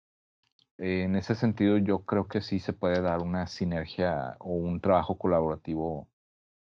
En 0.79 1.17
ese 1.17 1.35
sentido, 1.35 1.79
yo 1.79 2.05
creo 2.05 2.29
que 2.29 2.41
sí 2.41 2.59
se 2.61 2.73
puede 2.73 3.01
dar 3.03 3.21
una 3.21 3.47
sinergia 3.47 4.37
o 4.41 4.55
un 4.55 4.81
trabajo 4.81 5.19
colaborativo 5.19 6.09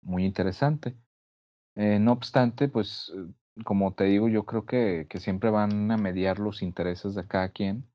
muy 0.02 0.24
interesante. 0.26 0.96
Eh, 1.76 1.98
no 2.00 2.12
obstante, 2.12 2.68
pues, 2.68 3.12
eh, 3.16 3.32
como 3.64 3.94
te 3.94 4.04
digo, 4.04 4.28
yo 4.28 4.44
creo 4.46 4.66
que, 4.66 5.06
que 5.10 5.20
siempre 5.20 5.50
van 5.50 5.90
a 5.90 5.96
mediar 5.98 6.38
los 6.38 6.62
intereses 6.62 7.14
de 7.14 7.26
cada 7.26 7.50
quien, 7.50 7.88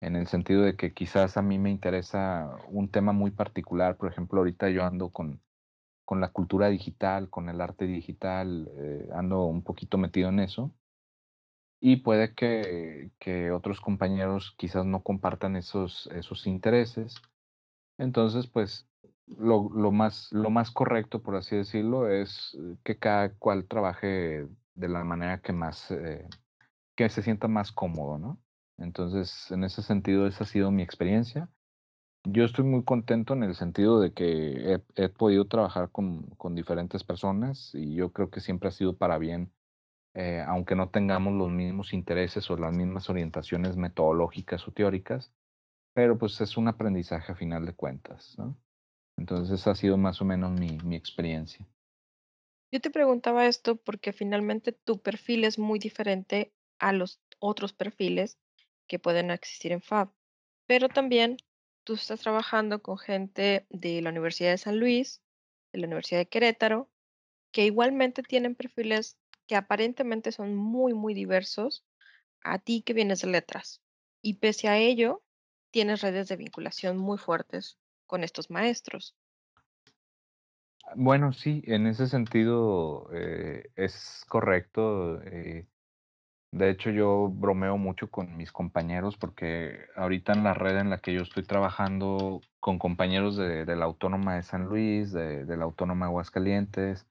en 0.00 0.16
el 0.16 0.26
sentido 0.28 0.62
de 0.62 0.76
que 0.76 0.94
quizás 0.94 1.36
a 1.36 1.42
mí 1.42 1.58
me 1.58 1.70
interesa 1.70 2.56
un 2.68 2.90
tema 2.90 3.12
muy 3.12 3.30
particular. 3.30 3.96
Por 3.96 4.10
ejemplo, 4.12 4.40
ahorita 4.40 4.70
yo 4.70 4.84
ando 4.84 5.10
con, 5.10 5.40
con 6.04 6.20
la 6.20 6.28
cultura 6.28 6.68
digital, 6.68 7.30
con 7.30 7.48
el 7.48 7.60
arte 7.60 7.86
digital, 7.86 8.70
eh, 8.76 9.08
ando 9.14 9.44
un 9.46 9.62
poquito 9.62 9.98
metido 9.98 10.28
en 10.28 10.40
eso. 10.40 10.74
Y 11.80 11.96
puede 11.96 12.34
que, 12.34 13.50
otros 13.52 13.80
compañeros 13.80 14.54
quizás 14.56 14.86
no 14.86 15.02
compartan 15.02 15.56
esos, 15.56 16.08
intereses. 16.46 17.20
Entonces, 17.98 18.46
pues 18.46 18.88
lo, 19.26 19.68
lo 19.74 19.90
más, 19.90 20.28
lo 20.32 20.50
más 20.50 20.70
correcto, 20.70 21.22
por 21.22 21.36
así 21.36 21.56
decirlo, 21.56 22.08
es 22.08 22.56
eh, 22.58 22.76
que 22.84 22.98
cada 22.98 23.34
cual 23.34 23.66
trabaje 23.66 24.46
de 24.74 24.88
la 24.88 25.04
manera 25.04 25.40
que 25.40 25.52
más, 25.52 25.90
eh, 25.90 26.26
que 26.96 27.08
se 27.08 27.22
sienta 27.22 27.48
más 27.48 27.72
cómodo, 27.72 28.18
¿no? 28.18 28.38
Entonces, 28.78 29.50
en 29.50 29.64
ese 29.64 29.82
sentido, 29.82 30.26
esa 30.26 30.44
ha 30.44 30.46
sido 30.46 30.70
mi 30.70 30.82
experiencia. 30.82 31.48
Yo 32.24 32.44
estoy 32.44 32.64
muy 32.64 32.84
contento 32.84 33.34
en 33.34 33.42
el 33.42 33.54
sentido 33.54 34.00
de 34.00 34.12
que 34.12 34.80
he, 34.94 35.08
podido 35.08 35.46
trabajar 35.46 35.90
con, 35.90 36.22
con 36.36 36.54
diferentes 36.54 37.02
personas 37.02 37.74
y 37.74 37.94
yo 37.94 38.12
creo 38.12 38.30
que 38.30 38.40
siempre 38.40 38.68
ha 38.68 38.72
sido 38.72 38.96
para 38.96 39.18
bien 39.18 39.52
eh, 40.14 40.44
aunque 40.46 40.74
no 40.74 40.90
tengamos 40.90 41.32
los 41.32 41.50
mismos 41.50 41.94
intereses 41.94 42.50
o 42.50 42.56
las 42.56 42.74
mismas 42.74 43.08
orientaciones 43.08 43.76
metodológicas 43.76 44.66
o 44.68 44.70
teóricas, 44.70 45.32
pero 45.94 46.18
pues 46.18 46.38
es 46.42 46.56
un 46.58 46.68
aprendizaje 46.68 47.32
a 47.32 47.34
final 47.34 47.64
de 47.64 47.74
cuentas, 47.74 48.34
¿no? 48.38 48.58
Entonces 49.16 49.58
esa 49.58 49.70
ha 49.70 49.74
sido 49.74 49.96
más 49.96 50.20
o 50.20 50.26
menos 50.26 50.52
mi, 50.52 50.78
mi 50.84 50.96
experiencia. 50.96 51.66
Yo 52.70 52.80
te 52.80 52.90
preguntaba 52.90 53.46
esto 53.46 53.76
porque 53.76 54.12
finalmente 54.12 54.72
tu 54.72 55.00
perfil 55.00 55.44
es 55.44 55.58
muy 55.58 55.78
diferente 55.78 56.52
a 56.78 56.92
los 56.92 57.20
otros 57.38 57.72
perfiles 57.72 58.38
que 58.86 58.98
pueden 58.98 59.30
existir 59.30 59.72
en 59.72 59.80
FAB, 59.80 60.10
pero 60.66 60.88
también 60.88 61.38
tú 61.84 61.94
estás 61.94 62.20
trabajando 62.20 62.82
con 62.82 62.98
gente 62.98 63.66
de 63.70 64.00
la 64.02 64.10
Universidad 64.10 64.50
de 64.50 64.58
San 64.58 64.78
Luis, 64.78 65.22
de 65.72 65.80
la 65.80 65.86
Universidad 65.86 66.20
de 66.20 66.28
Querétaro, 66.28 66.90
que 67.52 67.66
igualmente 67.66 68.22
tienen 68.22 68.54
perfiles 68.54 69.18
que 69.46 69.56
aparentemente 69.56 70.32
son 70.32 70.54
muy, 70.54 70.94
muy 70.94 71.14
diversos 71.14 71.84
a 72.42 72.58
ti 72.58 72.82
que 72.82 72.94
vienes 72.94 73.20
de 73.22 73.28
letras. 73.28 73.82
Y 74.22 74.34
pese 74.34 74.68
a 74.68 74.78
ello, 74.78 75.22
tienes 75.70 76.02
redes 76.02 76.28
de 76.28 76.36
vinculación 76.36 76.96
muy 76.98 77.18
fuertes 77.18 77.78
con 78.06 78.24
estos 78.24 78.50
maestros. 78.50 79.16
Bueno, 80.96 81.32
sí, 81.32 81.62
en 81.66 81.86
ese 81.86 82.06
sentido 82.06 83.08
eh, 83.12 83.70
es 83.76 84.24
correcto. 84.28 85.22
eh, 85.22 85.66
de 86.52 86.68
hecho, 86.70 86.90
yo 86.90 87.30
bromeo 87.30 87.78
mucho 87.78 88.10
con 88.10 88.36
mis 88.36 88.52
compañeros 88.52 89.16
porque 89.16 89.86
ahorita 89.96 90.34
en 90.34 90.44
la 90.44 90.52
red 90.52 90.76
en 90.78 90.90
la 90.90 90.98
que 90.98 91.14
yo 91.14 91.22
estoy 91.22 91.44
trabajando 91.44 92.42
con 92.60 92.78
compañeros 92.78 93.36
de, 93.36 93.64
de 93.64 93.76
la 93.76 93.86
Autónoma 93.86 94.36
de 94.36 94.42
San 94.42 94.66
Luis, 94.66 95.12
de, 95.12 95.46
de 95.46 95.56
la 95.56 95.64
Autónoma 95.64 96.06
de 96.06 96.10
Aguascalientes, 96.10 97.06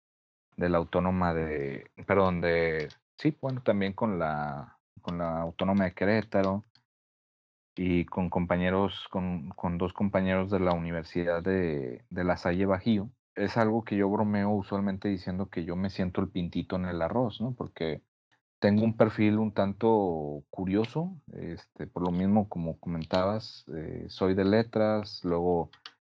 de 0.57 0.69
la 0.69 0.77
Autónoma 0.77 1.33
de, 1.33 1.89
perdón, 2.05 2.41
de, 2.41 2.89
sí, 3.17 3.35
bueno, 3.41 3.61
también 3.63 3.93
con 3.93 4.19
la, 4.19 4.77
con 5.01 5.17
la 5.17 5.41
Autónoma 5.41 5.85
de 5.85 5.93
Querétaro 5.95 6.63
y 7.75 8.05
con 8.05 8.29
compañeros, 8.29 9.07
con, 9.09 9.49
con 9.49 9.79
dos 9.79 9.93
compañeros 9.93 10.51
de 10.51 10.59
la 10.59 10.73
Universidad 10.73 11.41
de, 11.41 12.05
de 12.09 12.23
La 12.23 12.37
Salle 12.37 12.67
Bajío. 12.67 13.09
Es 13.35 13.57
algo 13.57 13.83
que 13.83 13.97
yo 13.97 14.09
bromeo 14.09 14.51
usualmente 14.51 15.07
diciendo 15.07 15.49
que 15.49 15.65
yo 15.65 15.75
me 15.75 15.89
siento 15.89 16.21
el 16.21 16.29
pintito 16.29 16.75
en 16.75 16.85
el 16.85 17.01
arroz, 17.01 17.41
¿no? 17.41 17.53
Porque 17.55 18.03
tengo 18.61 18.83
un 18.83 18.95
perfil 18.95 19.39
un 19.39 19.51
tanto 19.53 20.43
curioso, 20.51 21.17
este, 21.33 21.87
por 21.87 22.03
lo 22.03 22.11
mismo, 22.11 22.47
como 22.47 22.79
comentabas, 22.79 23.65
eh, 23.75 24.05
soy 24.07 24.35
de 24.35 24.45
letras, 24.45 25.21
luego 25.23 25.71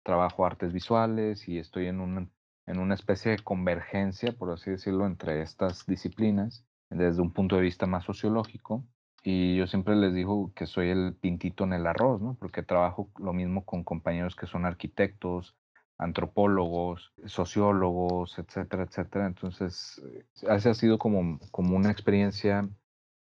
trabajo 0.04 0.46
artes 0.46 0.74
visuales 0.74 1.48
y 1.48 1.58
estoy 1.58 1.88
en 1.88 2.02
un, 2.02 2.30
en 2.66 2.80
una 2.80 2.96
especie 2.96 3.32
de 3.32 3.40
convergencia, 3.40 4.34
por 4.34 4.52
así 4.52 4.72
decirlo, 4.72 5.06
entre 5.06 5.42
estas 5.42 5.86
disciplinas, 5.86 6.66
desde 6.90 7.22
un 7.22 7.32
punto 7.32 7.56
de 7.56 7.62
vista 7.62 7.88
más 7.88 8.04
sociológico. 8.04 8.84
Y 9.24 9.56
yo 9.56 9.66
siempre 9.66 9.96
les 9.96 10.14
digo 10.14 10.52
que 10.54 10.66
soy 10.66 10.90
el 10.90 11.16
pintito 11.16 11.64
en 11.64 11.72
el 11.72 11.88
arroz, 11.88 12.22
¿no? 12.22 12.36
Porque 12.38 12.62
trabajo 12.62 13.10
lo 13.20 13.32
mismo 13.32 13.64
con 13.64 13.86
compañeros 13.86 14.36
que 14.36 14.48
son 14.48 14.66
arquitectos, 14.66 15.56
antropólogos, 16.04 17.14
sociólogos, 17.26 18.38
etcétera, 18.38 18.84
etcétera. 18.84 19.28
Entonces, 19.28 20.02
eh, 20.14 20.26
esa 20.42 20.72
ha 20.72 20.74
sido 20.74 20.98
como, 20.98 21.40
como 21.52 21.76
una 21.76 21.92
experiencia 21.92 22.68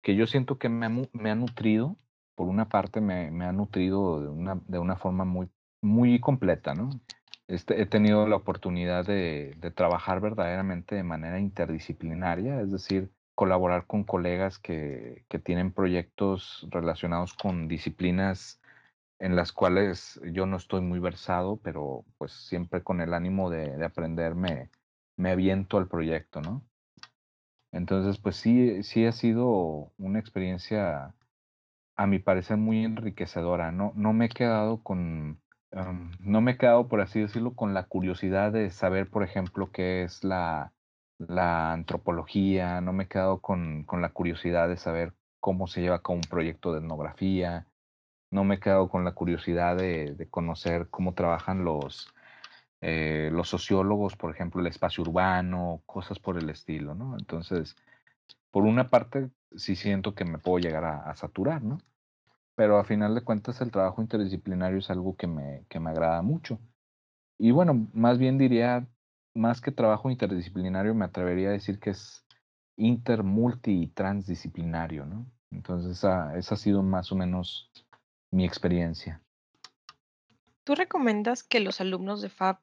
que 0.02 0.14
yo 0.16 0.26
siento 0.26 0.58
que 0.58 0.68
me 0.68 0.86
ha, 0.86 0.90
me 1.12 1.30
ha 1.30 1.34
nutrido, 1.34 1.96
por 2.34 2.48
una 2.48 2.68
parte 2.68 3.00
me, 3.00 3.30
me 3.30 3.44
ha 3.44 3.52
nutrido 3.52 4.20
de 4.20 4.28
una, 4.28 4.60
de 4.66 4.78
una 4.78 4.96
forma 4.96 5.24
muy, 5.24 5.48
muy 5.82 6.20
completa, 6.20 6.74
¿no? 6.74 6.90
Este, 7.48 7.80
he 7.80 7.86
tenido 7.86 8.28
la 8.28 8.36
oportunidad 8.36 9.06
de, 9.06 9.56
de 9.58 9.70
trabajar 9.70 10.20
verdaderamente 10.20 10.94
de 10.94 11.02
manera 11.02 11.40
interdisciplinaria, 11.40 12.60
es 12.60 12.70
decir, 12.70 13.10
colaborar 13.34 13.86
con 13.86 14.04
colegas 14.04 14.58
que, 14.58 15.24
que 15.28 15.38
tienen 15.38 15.72
proyectos 15.72 16.66
relacionados 16.70 17.34
con 17.34 17.66
disciplinas 17.68 18.60
en 19.18 19.36
las 19.36 19.52
cuales 19.52 20.20
yo 20.32 20.46
no 20.46 20.56
estoy 20.56 20.80
muy 20.80 21.00
versado, 21.00 21.56
pero 21.62 22.04
pues 22.18 22.32
siempre 22.32 22.82
con 22.82 23.00
el 23.00 23.14
ánimo 23.14 23.50
de, 23.50 23.76
de 23.76 23.84
aprender 23.84 24.34
me, 24.34 24.70
me 25.16 25.30
aviento 25.32 25.78
al 25.78 25.88
proyecto, 25.88 26.40
¿no? 26.40 26.64
Entonces, 27.72 28.18
pues 28.18 28.36
sí, 28.36 28.82
sí 28.82 29.04
ha 29.06 29.12
sido 29.12 29.92
una 29.98 30.18
experiencia, 30.18 31.14
a 31.96 32.06
mi 32.06 32.18
parecer, 32.18 32.56
muy 32.56 32.84
enriquecedora. 32.84 33.72
No, 33.72 33.92
no 33.96 34.12
me 34.12 34.26
he 34.26 34.28
quedado 34.30 34.82
con, 34.82 35.42
em, 35.72 36.12
no 36.20 36.40
me 36.40 36.52
he 36.52 36.58
quedado, 36.58 36.88
por 36.88 37.00
así 37.00 37.20
decirlo, 37.20 37.54
con 37.54 37.74
la 37.74 37.84
curiosidad 37.84 38.52
de 38.52 38.70
saber, 38.70 39.10
por 39.10 39.22
ejemplo, 39.24 39.70
qué 39.72 40.02
es 40.04 40.24
la, 40.24 40.72
la 41.18 41.72
antropología, 41.72 42.80
no 42.80 42.92
me 42.92 43.04
he 43.04 43.08
quedado 43.08 43.40
con, 43.40 43.84
con 43.84 44.02
la 44.02 44.10
curiosidad 44.10 44.68
de 44.68 44.76
saber 44.76 45.14
cómo 45.40 45.66
se 45.66 45.80
lleva 45.82 46.02
cabo 46.02 46.16
un 46.16 46.22
proyecto 46.22 46.72
de 46.72 46.80
etnografía, 46.80 47.66
no 48.30 48.44
me 48.44 48.56
he 48.56 48.60
quedado 48.60 48.88
con 48.88 49.04
la 49.04 49.12
curiosidad 49.12 49.76
de, 49.76 50.14
de 50.14 50.28
conocer 50.28 50.88
cómo 50.90 51.14
trabajan 51.14 51.64
los, 51.64 52.08
eh, 52.80 53.30
los 53.32 53.48
sociólogos, 53.48 54.16
por 54.16 54.30
ejemplo, 54.34 54.60
el 54.60 54.66
espacio 54.66 55.02
urbano, 55.02 55.82
cosas 55.86 56.18
por 56.18 56.38
el 56.38 56.50
estilo, 56.50 56.94
¿no? 56.94 57.16
Entonces, 57.18 57.76
por 58.50 58.64
una 58.64 58.88
parte, 58.88 59.30
sí 59.56 59.76
siento 59.76 60.14
que 60.14 60.24
me 60.24 60.38
puedo 60.38 60.58
llegar 60.58 60.84
a, 60.84 61.10
a 61.10 61.16
saturar, 61.16 61.62
¿no? 61.62 61.78
Pero 62.54 62.78
a 62.78 62.84
final 62.84 63.14
de 63.14 63.22
cuentas, 63.22 63.60
el 63.60 63.70
trabajo 63.70 64.02
interdisciplinario 64.02 64.78
es 64.78 64.90
algo 64.90 65.16
que 65.16 65.26
me, 65.26 65.64
que 65.68 65.80
me 65.80 65.90
agrada 65.90 66.22
mucho. 66.22 66.58
Y 67.38 67.52
bueno, 67.52 67.88
más 67.92 68.18
bien 68.18 68.36
diría, 68.36 68.86
más 69.34 69.60
que 69.60 69.72
trabajo 69.72 70.10
interdisciplinario, 70.10 70.94
me 70.94 71.04
atrevería 71.04 71.50
a 71.50 71.52
decir 71.52 71.78
que 71.78 71.90
es 71.90 72.26
inter, 72.76 73.22
multi 73.22 73.82
y 73.82 73.86
transdisciplinario, 73.88 75.06
¿no? 75.06 75.26
Entonces, 75.50 75.92
esa, 75.98 76.36
esa 76.36 76.54
ha 76.54 76.58
sido 76.58 76.82
más 76.82 77.10
o 77.12 77.16
menos 77.16 77.70
mi 78.30 78.44
experiencia. 78.44 79.22
¿Tú 80.64 80.74
recomiendas 80.74 81.42
que 81.42 81.60
los 81.60 81.80
alumnos 81.80 82.20
de 82.20 82.28
FAB 82.28 82.58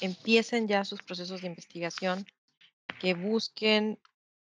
empiecen 0.00 0.68
ya 0.68 0.84
sus 0.84 1.02
procesos 1.02 1.40
de 1.40 1.48
investigación, 1.48 2.24
que 3.00 3.14
busquen 3.14 3.98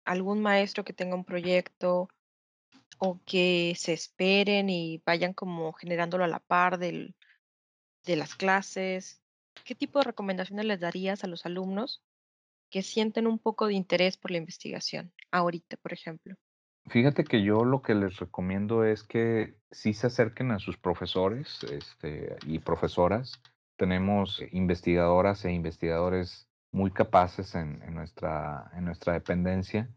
algún 0.04 0.40
maestro 0.40 0.84
que 0.84 0.92
tenga 0.92 1.16
un 1.16 1.24
proyecto 1.24 2.08
o 2.98 3.20
que 3.24 3.74
se 3.76 3.92
esperen 3.92 4.70
y 4.70 5.02
vayan 5.04 5.32
como 5.32 5.72
generándolo 5.72 6.24
a 6.24 6.28
la 6.28 6.38
par 6.38 6.78
del- 6.78 7.16
de 8.04 8.16
las 8.16 8.34
clases? 8.34 9.20
¿Qué 9.64 9.74
tipo 9.74 9.98
de 9.98 10.04
recomendaciones 10.04 10.64
les 10.66 10.80
darías 10.80 11.24
a 11.24 11.26
los 11.26 11.44
alumnos 11.46 12.02
que 12.70 12.82
sienten 12.82 13.26
un 13.26 13.38
poco 13.38 13.66
de 13.66 13.74
interés 13.74 14.16
por 14.16 14.30
la 14.30 14.38
investigación? 14.38 15.12
Ahorita, 15.30 15.76
por 15.76 15.92
ejemplo. 15.92 16.36
Fíjate 16.88 17.24
que 17.24 17.42
yo 17.42 17.64
lo 17.64 17.80
que 17.80 17.94
les 17.94 18.18
recomiendo 18.18 18.84
es 18.84 19.02
que 19.02 19.56
sí 19.70 19.94
se 19.94 20.08
acerquen 20.08 20.50
a 20.50 20.58
sus 20.58 20.76
profesores, 20.76 21.62
este, 21.64 22.36
y 22.44 22.58
profesoras. 22.58 23.40
Tenemos 23.76 24.42
investigadoras 24.50 25.44
e 25.44 25.52
investigadores 25.52 26.48
muy 26.72 26.90
capaces 26.90 27.54
en 27.54 27.78
nuestra 27.94 28.70
en 28.74 28.84
nuestra 28.84 29.12
dependencia, 29.12 29.88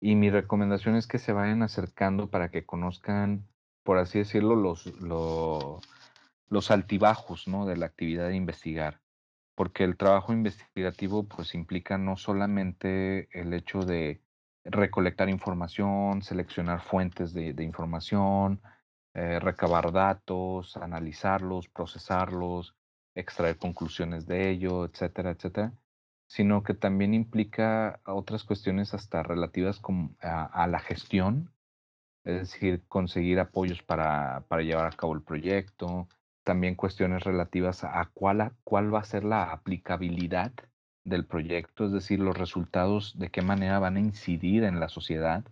y 0.00 0.14
mi 0.14 0.30
recomendación 0.30 0.94
es 0.96 1.06
que 1.06 1.18
se 1.18 1.32
vayan 1.32 1.62
acercando 1.62 2.30
para 2.30 2.50
que 2.50 2.64
conozcan, 2.64 3.48
por 3.84 3.98
así 3.98 4.18
decirlo, 4.18 4.56
los 4.56 4.86
lo 5.00 5.80
los 6.50 6.70
altibajos, 6.70 7.46
¿no?, 7.46 7.66
de 7.66 7.76
la 7.76 7.86
actividad 7.86 8.28
de 8.28 8.36
investigar. 8.36 9.00
Porque 9.54 9.84
el 9.84 9.96
trabajo 9.96 10.32
investigativo, 10.32 11.24
pues, 11.24 11.54
implica 11.54 11.98
no 11.98 12.16
solamente 12.16 13.28
el 13.38 13.52
hecho 13.52 13.80
de 13.82 14.22
recolectar 14.70 15.28
información, 15.28 16.22
seleccionar 16.22 16.82
fuentes 16.82 17.32
de 17.32 17.62
información, 17.64 18.60
eh, 19.14 19.40
recabar 19.40 19.90
datos, 19.90 20.76
analizarlos, 20.76 21.68
procesarlos, 21.68 22.76
extraer 23.16 23.56
conclusiones 23.56 24.26
de 24.28 24.48
ello, 24.48 24.84
etcétera, 24.84 25.30
etcétera, 25.30 25.72
sino 26.28 26.62
que 26.62 26.74
también 26.74 27.14
implica 27.14 28.00
otras 28.06 28.44
cuestiones 28.44 28.94
hasta 28.94 29.24
relativas 29.24 29.80
a 30.20 30.66
la 30.68 30.78
gestión, 30.78 31.52
es 32.22 32.52
decir, 32.52 32.84
conseguir 32.86 33.40
apoyos 33.40 33.82
para 33.82 34.44
llevar 34.60 34.86
a 34.86 34.96
cabo 34.96 35.14
el 35.14 35.22
proyecto, 35.22 36.06
también 36.44 36.76
cuestiones 36.76 37.24
relativas 37.24 37.82
a 37.82 38.10
cuál 38.14 38.94
va 38.94 39.00
a 39.00 39.04
ser 39.04 39.24
la 39.24 39.50
aplicabilidad 39.50 40.52
del 41.08 41.26
proyecto, 41.26 41.86
es 41.86 41.92
decir, 41.92 42.20
los 42.20 42.36
resultados, 42.36 43.18
de 43.18 43.30
qué 43.30 43.42
manera 43.42 43.78
van 43.78 43.96
a 43.96 44.00
incidir 44.00 44.64
en 44.64 44.80
la 44.80 44.88
sociedad, 44.88 45.44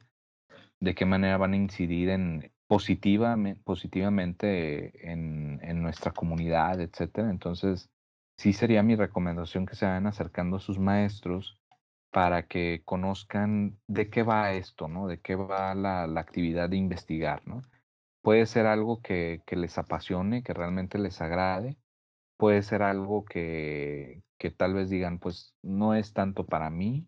de 0.81 0.95
qué 0.95 1.07
manera 1.07 1.37
van 1.39 1.53
a 1.55 1.57
incidir 1.57 2.11
en 2.11 2.53
positivame 2.69 3.57
positivamente 3.57 5.11
en 5.13 5.83
nuestra 5.83 6.13
comunidad, 6.13 6.81
etcétera. 6.81 7.31
Entonces, 7.31 7.89
sí 8.37 8.53
sería 8.53 8.83
mi 8.83 8.97
recomendación 8.97 9.67
que 9.67 9.77
se 9.77 9.87
vayan 9.87 10.07
acercando 10.07 10.57
a 10.57 10.61
sus 10.61 10.79
maestros 10.79 11.59
para 12.13 12.47
que 12.47 12.83
conozcan 12.85 13.79
de 13.89 14.11
qué 14.11 14.23
va 14.23 14.53
esto, 14.53 14.89
¿no?, 14.89 15.07
de 15.07 15.21
qué 15.21 15.35
va 15.37 15.75
la 15.75 16.07
la 16.07 16.21
actividad 16.21 16.69
de 16.71 16.77
investigar, 16.77 17.47
¿no? 17.47 17.63
Puede 18.23 18.47
ser 18.47 18.67
algo 18.67 19.01
que 19.01 19.43
que 19.47 19.57
les 19.57 19.79
apasione, 19.79 20.43
que 20.43 20.55
realmente 20.55 20.99
les 20.99 21.21
agrade, 21.21 21.77
puede 22.39 22.63
ser 22.63 22.83
algo 22.83 23.25
que 23.25 24.23
que 24.39 24.51
tal 24.51 24.75
vez 24.75 24.91
digan, 24.91 25.19
pues, 25.19 25.55
no 25.63 25.95
es 25.95 26.13
tanto 26.13 26.45
para 26.47 26.71
mí, 26.71 27.07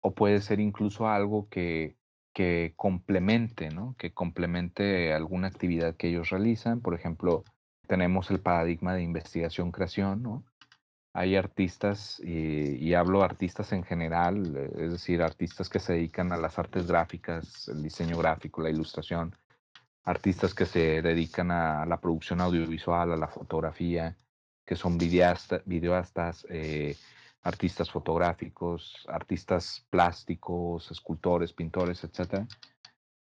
o 0.00 0.14
puede 0.14 0.40
ser 0.40 0.60
incluso 0.60 1.08
algo 1.08 1.48
que 1.48 1.96
que 2.34 2.72
complemente, 2.76 3.68
¿no?, 3.68 3.94
que 3.98 4.14
complemente 4.14 5.12
alguna 5.12 5.48
actividad 5.48 5.96
que 5.96 6.08
ellos 6.08 6.30
realizan. 6.30 6.80
Por 6.80 6.94
ejemplo, 6.94 7.44
tenemos 7.86 8.30
el 8.30 8.40
paradigma 8.40 8.94
de 8.94 9.02
investigación-creación, 9.02 10.22
¿no? 10.22 10.42
Hay 11.12 11.36
artistas, 11.36 12.20
y 12.24 12.76
y 12.76 12.94
hablo 12.94 13.22
artistas 13.22 13.72
en 13.72 13.84
general, 13.84 14.56
es 14.78 14.92
decir, 14.92 15.20
artistas 15.22 15.68
que 15.68 15.78
se 15.78 15.92
dedican 15.92 16.32
a 16.32 16.38
las 16.38 16.58
artes 16.58 16.86
gráficas, 16.86 17.68
el 17.68 17.82
diseño 17.82 18.16
gráfico, 18.16 18.62
la 18.62 18.70
ilustración, 18.70 19.36
artistas 20.04 20.54
que 20.54 20.64
se 20.64 21.02
dedican 21.02 21.50
a 21.50 21.84
la 21.84 22.00
producción 22.00 22.40
audiovisual, 22.40 23.12
a 23.12 23.16
la 23.16 23.28
fotografía, 23.28 24.16
que 24.64 24.76
son 24.76 24.98
videasta 24.98 25.62
videastas, 25.66 26.46
eh, 26.48 26.96
artistas 27.42 27.90
fotográficos, 27.90 29.06
artistas 29.08 29.86
plásticos, 29.90 30.90
escultores, 30.90 31.52
pintores, 31.52 32.04
etcétera, 32.04 32.46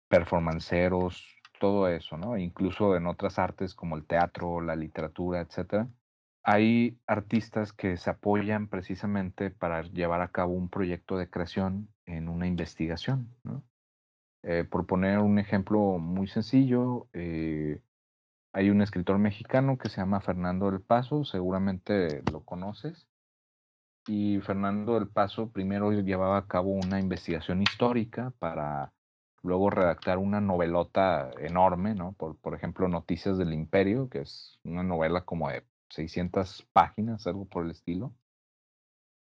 performanceros, 0.09 1.39
todo 1.59 1.87
eso, 1.87 2.17
¿no? 2.17 2.37
Incluso 2.37 2.95
en 2.95 3.07
otras 3.07 3.39
artes 3.39 3.73
como 3.73 3.95
el 3.95 4.05
teatro, 4.05 4.61
la 4.61 4.75
literatura, 4.75 5.41
etcétera. 5.41 5.87
Hay 6.43 6.97
artistas 7.05 7.73
que 7.73 7.97
se 7.97 8.09
apoyan 8.09 8.67
precisamente 8.67 9.51
para 9.51 9.83
llevar 9.83 10.21
a 10.21 10.31
cabo 10.31 10.53
un 10.53 10.69
proyecto 10.69 11.17
de 11.17 11.29
creación 11.29 11.89
en 12.05 12.29
una 12.29 12.47
investigación, 12.47 13.35
¿no? 13.43 13.63
Eh, 14.43 14.63
por 14.63 14.85
poner 14.85 15.19
un 15.19 15.37
ejemplo 15.37 15.97
muy 15.99 16.27
sencillo, 16.27 17.07
eh, 17.11 17.81
hay 18.51 18.69
un 18.69 18.81
escritor 18.81 19.19
mexicano 19.19 19.77
que 19.77 19.89
se 19.89 19.97
llama 19.97 20.21
Fernando 20.21 20.71
del 20.71 20.81
Paso, 20.81 21.23
seguramente 21.23 22.23
lo 22.31 22.43
conoces. 22.43 23.07
Y 24.07 24.39
Fernando 24.41 24.95
del 24.95 25.07
Paso 25.09 25.51
primero 25.51 25.91
llevaba 25.91 26.37
a 26.37 26.47
cabo 26.47 26.71
una 26.71 26.99
investigación 26.99 27.61
histórica 27.61 28.33
para 28.39 28.93
luego 29.43 29.69
redactar 29.69 30.17
una 30.17 30.41
novelota 30.41 31.31
enorme, 31.39 31.95
¿no? 31.95 32.13
Por 32.13 32.37
por 32.39 32.55
ejemplo, 32.55 32.87
Noticias 32.87 33.37
del 33.37 33.53
Imperio, 33.53 34.09
que 34.09 34.21
es 34.21 34.59
una 34.63 34.83
novela 34.83 35.25
como 35.25 35.49
de 35.49 35.63
600 35.89 36.67
páginas, 36.73 37.27
algo 37.27 37.45
por 37.47 37.65
el 37.65 37.71
estilo. 37.71 38.15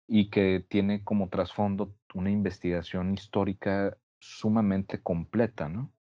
Y 0.07 0.29
que 0.29 0.65
tiene 0.67 1.03
como 1.03 1.29
trasfondo 1.29 1.95
una 2.13 2.31
investigación 2.31 3.13
histórica 3.13 3.97
sumamente 4.19 5.01
completa, 5.01 5.69
¿no? 5.69 5.93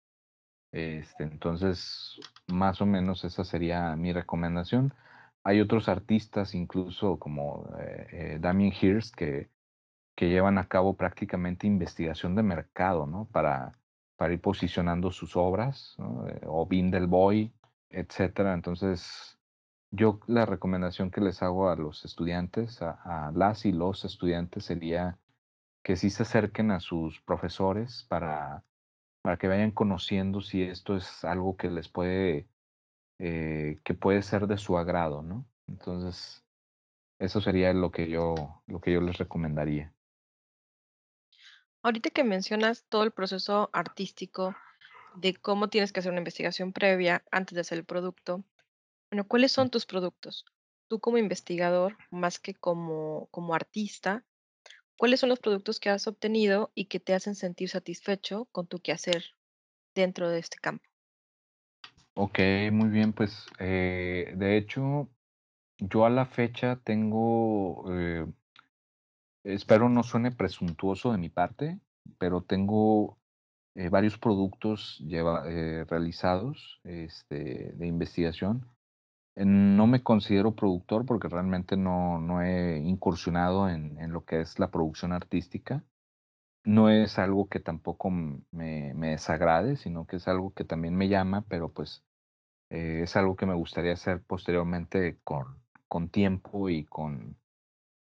Este, 0.73 1.25
entonces, 1.25 2.21
más 2.49 2.81
o 2.81 2.87
menos 2.87 3.25
esa 3.25 3.45
sería 3.45 3.97
mi 3.97 4.13
recomendación. 4.13 4.95
Hay 5.45 5.61
otros 5.61 5.89
artistas, 5.89 6.55
incluso 6.55 7.19
como, 7.19 7.69
eh 7.81 8.07
eh, 8.13 8.39
Damien 8.41 8.73
Hirst, 8.81 9.15
que 9.15 9.51
que 10.21 10.29
llevan 10.29 10.59
a 10.59 10.69
cabo 10.69 10.97
prácticamente 10.97 11.67
investigación 11.67 12.35
de 12.35 12.43
mercado, 12.43 13.07
¿no? 13.07 13.27
Para 13.33 13.73
para 14.17 14.35
ir 14.35 14.41
posicionando 14.43 15.13
sus 15.13 15.35
obras. 15.35 15.97
Eh, 16.29 16.41
o 16.47 16.69
Boy, 17.09 17.53
etcétera. 17.89 18.53
Entonces, 18.53 19.39
yo 19.91 20.21
la 20.27 20.45
recomendación 20.45 21.11
que 21.11 21.23
les 21.23 21.43
hago 21.43 21.71
a 21.71 21.77
los 21.77 22.05
estudiantes, 22.05 22.83
a 22.83 22.91
a 23.29 23.33
las 23.33 23.65
y 23.65 23.73
los 23.73 24.05
estudiantes 24.05 24.67
sería 24.67 25.19
que 25.83 25.97
sí 25.97 26.11
se 26.11 26.25
acerquen 26.25 26.71
a 26.71 26.81
sus 26.81 27.21
profesores 27.23 28.05
para 28.11 28.63
para 29.23 29.37
que 29.37 29.49
vayan 29.49 29.71
conociendo 29.71 30.41
si 30.41 30.63
esto 30.63 30.97
es 30.97 31.25
algo 31.25 31.57
que 31.57 31.71
les 31.71 31.89
puede, 31.89 32.49
eh, 33.19 33.81
que 33.85 33.95
puede 33.95 34.23
ser 34.23 34.47
de 34.47 34.59
su 34.59 34.79
agrado, 34.79 35.23
¿no? 35.23 35.47
Entonces, 35.69 36.45
eso 37.19 37.41
sería 37.41 37.73
lo 37.73 37.91
que 37.91 38.09
yo 38.09 38.63
lo 38.67 38.81
que 38.81 38.93
yo 38.93 39.01
les 39.01 39.19
recomendaría. 39.19 39.93
Ahorita 41.83 42.11
que 42.11 42.25
mencionas 42.25 42.85
todo 42.89 43.05
el 43.05 43.11
proceso 43.11 43.71
artístico 43.73 44.55
de 45.15 45.35
cómo 45.35 45.69
tienes 45.69 45.93
que 45.93 46.01
hacer 46.01 46.13
una 46.13 46.21
investigación 46.21 46.73
previa 46.73 47.25
antes 47.31 47.55
de 47.55 47.63
hacer 47.63 47.79
el 47.79 47.85
producto, 47.85 48.45
bueno, 49.11 49.27
¿cuáles 49.27 49.53
son 49.53 49.71
tus 49.71 49.87
productos? 49.87 50.45
Tú 50.89 51.01
como 51.01 51.19
investigador, 51.19 51.97
más 52.11 52.39
que 52.39 52.55
como 52.55 53.29
como 53.31 53.55
artista, 53.55 54.25
¿cuáles 55.01 55.21
son 55.21 55.31
los 55.31 55.39
productos 55.41 55.81
que 55.81 55.89
has 55.89 56.07
obtenido 56.07 56.73
y 56.75 56.85
que 56.85 57.01
te 57.01 57.15
hacen 57.15 57.35
sentir 57.35 57.71
satisfecho 57.71 58.45
con 58.53 58.67
tu 58.67 58.81
quehacer 58.81 59.25
dentro 59.95 60.29
de 60.29 60.41
este 60.41 60.59
campo? 60.59 60.85
Okey, 62.15 62.71
muy 62.71 62.91
bien, 62.91 63.15
pues, 63.15 63.47
eh, 63.59 64.35
de 64.37 64.57
hecho, 64.59 65.09
yo 65.79 66.05
a 66.07 66.11
la 66.11 66.27
fecha 66.27 66.81
tengo, 66.85 67.85
eh 67.93 68.27
espero 69.45 69.89
no 69.89 70.03
suene 70.03 70.33
presuntuoso 70.33 71.13
de 71.13 71.19
mi 71.19 71.29
parte, 71.31 71.81
pero 72.19 72.43
tengo, 72.43 73.19
eh, 73.75 73.89
varios 73.89 74.19
productos 74.19 75.03
realizados, 75.89 76.81
este, 76.85 77.73
de 77.75 77.87
investigación. 77.87 78.67
No 79.45 79.87
me 79.87 80.03
considero 80.03 80.55
productor 80.55 81.07
porque 81.07 81.29
realmente 81.29 81.77
no 81.77 82.19
no 82.21 82.43
he 82.43 82.79
incursionado 82.79 83.69
en 83.71 83.99
en 83.99 84.13
lo 84.13 84.25
que 84.25 84.41
es 84.41 84.59
la 84.59 84.71
producción 84.71 85.13
artística. 85.13 85.85
No 86.65 86.91
es 86.91 87.19
algo 87.19 87.49
que 87.49 87.61
tampoco 87.61 88.11
me 88.11 88.95
me 88.95 89.11
desagrade, 89.11 89.77
sino 89.77 90.07
que 90.07 90.17
es 90.17 90.29
algo 90.29 90.53
que 90.55 90.65
también 90.65 90.97
me 90.97 91.09
llama, 91.09 91.47
pero, 91.49 91.73
pues, 91.73 92.05
eh, 92.71 93.03
es 93.05 93.17
algo 93.17 93.37
que 93.37 93.47
me 93.47 93.55
gustaría 93.55 93.95
hacer 93.95 94.23
posteriormente 94.25 95.21
con 95.25 95.63
con 95.89 96.11
tiempo 96.11 96.69
y 96.71 96.85
con 96.87 97.39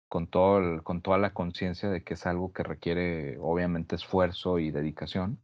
con 0.09 0.29
todo 0.29 0.83
con 0.85 1.03
toda 1.03 1.19
la 1.19 1.35
conciencia 1.35 1.91
de 1.91 2.05
que 2.05 2.15
es 2.15 2.27
algo 2.27 2.53
que 2.53 2.63
requiere, 2.65 3.39
obviamente, 3.41 3.97
esfuerzo 3.97 4.59
y 4.61 4.71
dedicación. 4.73 5.41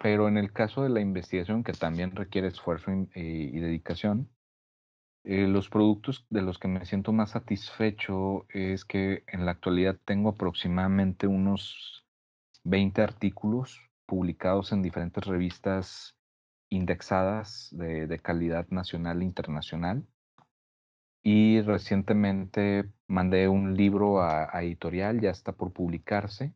Pero 0.00 0.28
en 0.28 0.36
el 0.36 0.52
caso 0.52 0.82
de 0.82 0.90
la 0.90 1.00
investigación, 1.00 1.64
que 1.64 1.72
también 1.72 2.14
requiere 2.14 2.48
esfuerzo, 2.48 2.90
y 3.14 3.58
dedicación, 3.60 4.30
eh, 5.28 5.48
los 5.48 5.68
productos 5.68 6.24
de 6.30 6.40
los 6.40 6.60
que 6.60 6.68
me 6.68 6.86
siento 6.86 7.12
más 7.12 7.30
satisfecho 7.30 8.46
es 8.48 8.84
que 8.84 9.24
en 9.26 9.44
la 9.44 9.50
actualidad 9.50 9.98
tengo 10.04 10.28
aproximadamente 10.28 11.26
unos 11.26 12.06
20 12.62 13.02
artículos 13.02 13.90
publicados 14.06 14.70
en 14.70 14.82
diferentes 14.82 15.24
revistas 15.24 16.16
indexadas 16.70 17.70
de 17.72 18.06
de 18.06 18.18
calidad 18.20 18.68
nacional 18.70 19.20
e 19.20 19.24
internacional. 19.24 20.06
Y 21.24 21.60
recientemente 21.62 22.88
mandé 23.08 23.48
un 23.48 23.76
libro 23.76 24.20
a 24.22 24.48
a 24.56 24.62
editorial, 24.62 25.20
ya 25.20 25.30
está 25.30 25.50
por 25.52 25.72
publicarse. 25.72 26.54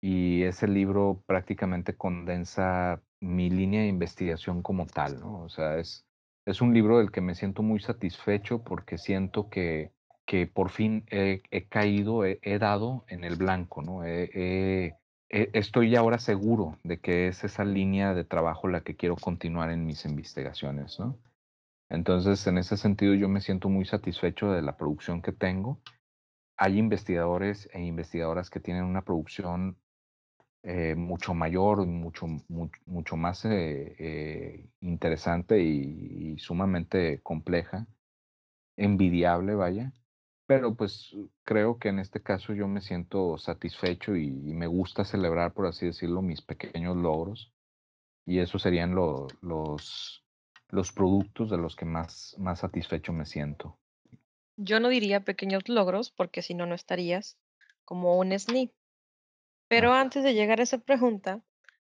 Y 0.00 0.44
ese 0.44 0.68
libro 0.68 1.24
prácticamente 1.26 1.96
condensa 1.96 3.02
mi 3.20 3.50
línea 3.50 3.80
de 3.82 3.88
investigación 3.88 4.62
como 4.62 4.86
tal, 4.86 5.18
¿no? 5.20 5.42
O 5.42 5.48
sea, 5.48 5.78
es 5.78 6.05
es 6.46 6.62
un 6.62 6.72
libro 6.72 6.98
del 6.98 7.10
que 7.10 7.20
me 7.20 7.34
siento 7.34 7.62
muy 7.62 7.80
satisfecho 7.80 8.62
porque 8.64 8.96
siento 8.96 9.50
que 9.50 9.92
que 10.26 10.48
por 10.48 10.70
fin 10.70 11.04
he 11.08 11.68
caído, 11.68 12.24
he 12.24 12.58
dado 12.58 13.04
en 13.06 13.22
el 13.22 13.36
blanco, 13.36 13.82
¿no? 13.82 14.04
He 14.04 14.96
estoy 15.28 15.96
ahora 15.96 16.18
seguro 16.18 16.78
de 16.84 17.00
que 17.00 17.28
es 17.28 17.44
esa 17.44 17.64
línea 17.64 18.14
de 18.14 18.24
trabajo 18.24 18.68
la 18.68 18.82
que 18.82 18.96
quiero 18.96 19.16
continuar 19.16 19.70
en 19.70 19.84
mis 19.84 20.04
investigaciones, 20.04 20.98
¿no? 20.98 21.18
Entonces, 21.88 22.46
en 22.46 22.58
ese 22.58 22.76
sentido, 22.76 23.14
yo 23.14 23.28
me 23.28 23.40
siento 23.40 23.68
muy 23.68 23.84
satisfecho 23.84 24.50
de 24.50 24.62
la 24.62 24.76
producción 24.76 25.22
que 25.22 25.32
tengo. 25.32 25.80
Hay 26.56 26.78
investigadores 26.78 27.68
e 27.72 27.82
investigadoras 27.82 28.50
que 28.50 28.60
tienen 28.60 28.84
una 28.84 29.02
producción 29.02 29.76
eh, 30.68 30.96
mucho 30.96 31.32
mayor, 31.32 31.86
mucho, 31.86 32.26
mucho, 32.48 33.16
más 33.16 33.44
eh, 33.44 33.94
eh, 34.00 34.66
interesante 34.80 35.62
y, 35.62 36.36
sumamente 36.40 37.20
compleja, 37.22 37.86
envidiable, 38.76 39.54
vaya. 39.54 39.92
Pero 40.46 40.74
pues 40.74 41.14
creo 41.44 41.78
que 41.78 41.88
en 41.90 42.00
este 42.00 42.20
caso 42.20 42.52
yo 42.52 42.66
me 42.66 42.80
siento 42.80 43.38
satisfecho 43.38 44.16
y, 44.16 44.28
me 44.32 44.66
gusta 44.66 45.04
celebrar, 45.04 45.52
por 45.52 45.66
así 45.66 45.86
decirlo, 45.86 46.20
mis 46.20 46.42
pequeños 46.42 46.96
logros. 46.96 47.52
Y 48.26 48.40
esos 48.40 48.62
serían 48.62 48.96
lo- 48.96 49.28
los, 49.42 50.24
los 50.70 50.90
productos 50.90 51.48
de 51.48 51.58
los 51.58 51.76
que 51.76 51.84
más, 51.84 52.34
más 52.40 52.58
satisfecho 52.58 53.12
me 53.12 53.24
siento. 53.24 53.78
Yo 54.56 54.80
no 54.80 54.88
diría 54.88 55.20
pequeños 55.20 55.68
logros, 55.68 56.10
porque 56.10 56.42
si 56.42 56.54
no, 56.54 56.66
no 56.66 56.74
estarías 56.74 57.38
como 57.84 58.18
un 58.18 58.32
SNI. 58.32 58.72
Pero 59.68 59.92
Ah, 59.92 60.00
antes 60.00 60.22
de 60.22 60.34
llegar 60.34 60.60
a 60.60 60.62
esa 60.62 60.78
pregunta, 60.78 61.40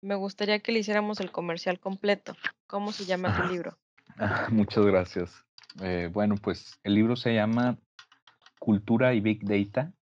me 0.02 0.16
gustaría 0.16 0.60
que 0.60 0.72
le 0.72 0.80
hiciéramos 0.80 1.20
el 1.20 1.32
comercial 1.32 1.80
completo. 1.80 2.36
¿Cómo 2.68 2.92
se 2.92 3.06
llama 3.06 3.36
tu 3.36 3.44
libro? 3.54 3.78
Muchas 4.52 4.86
gracias. 4.86 5.46
Eh, 5.82 6.10
bueno, 6.12 6.36
pues 6.42 6.80
el 6.84 6.96
libro 6.96 7.16
se 7.16 7.34
llama 7.34 7.78
Cultura 8.60 9.14
y 9.14 9.22
Big 9.22 9.46
Data, 9.46 9.94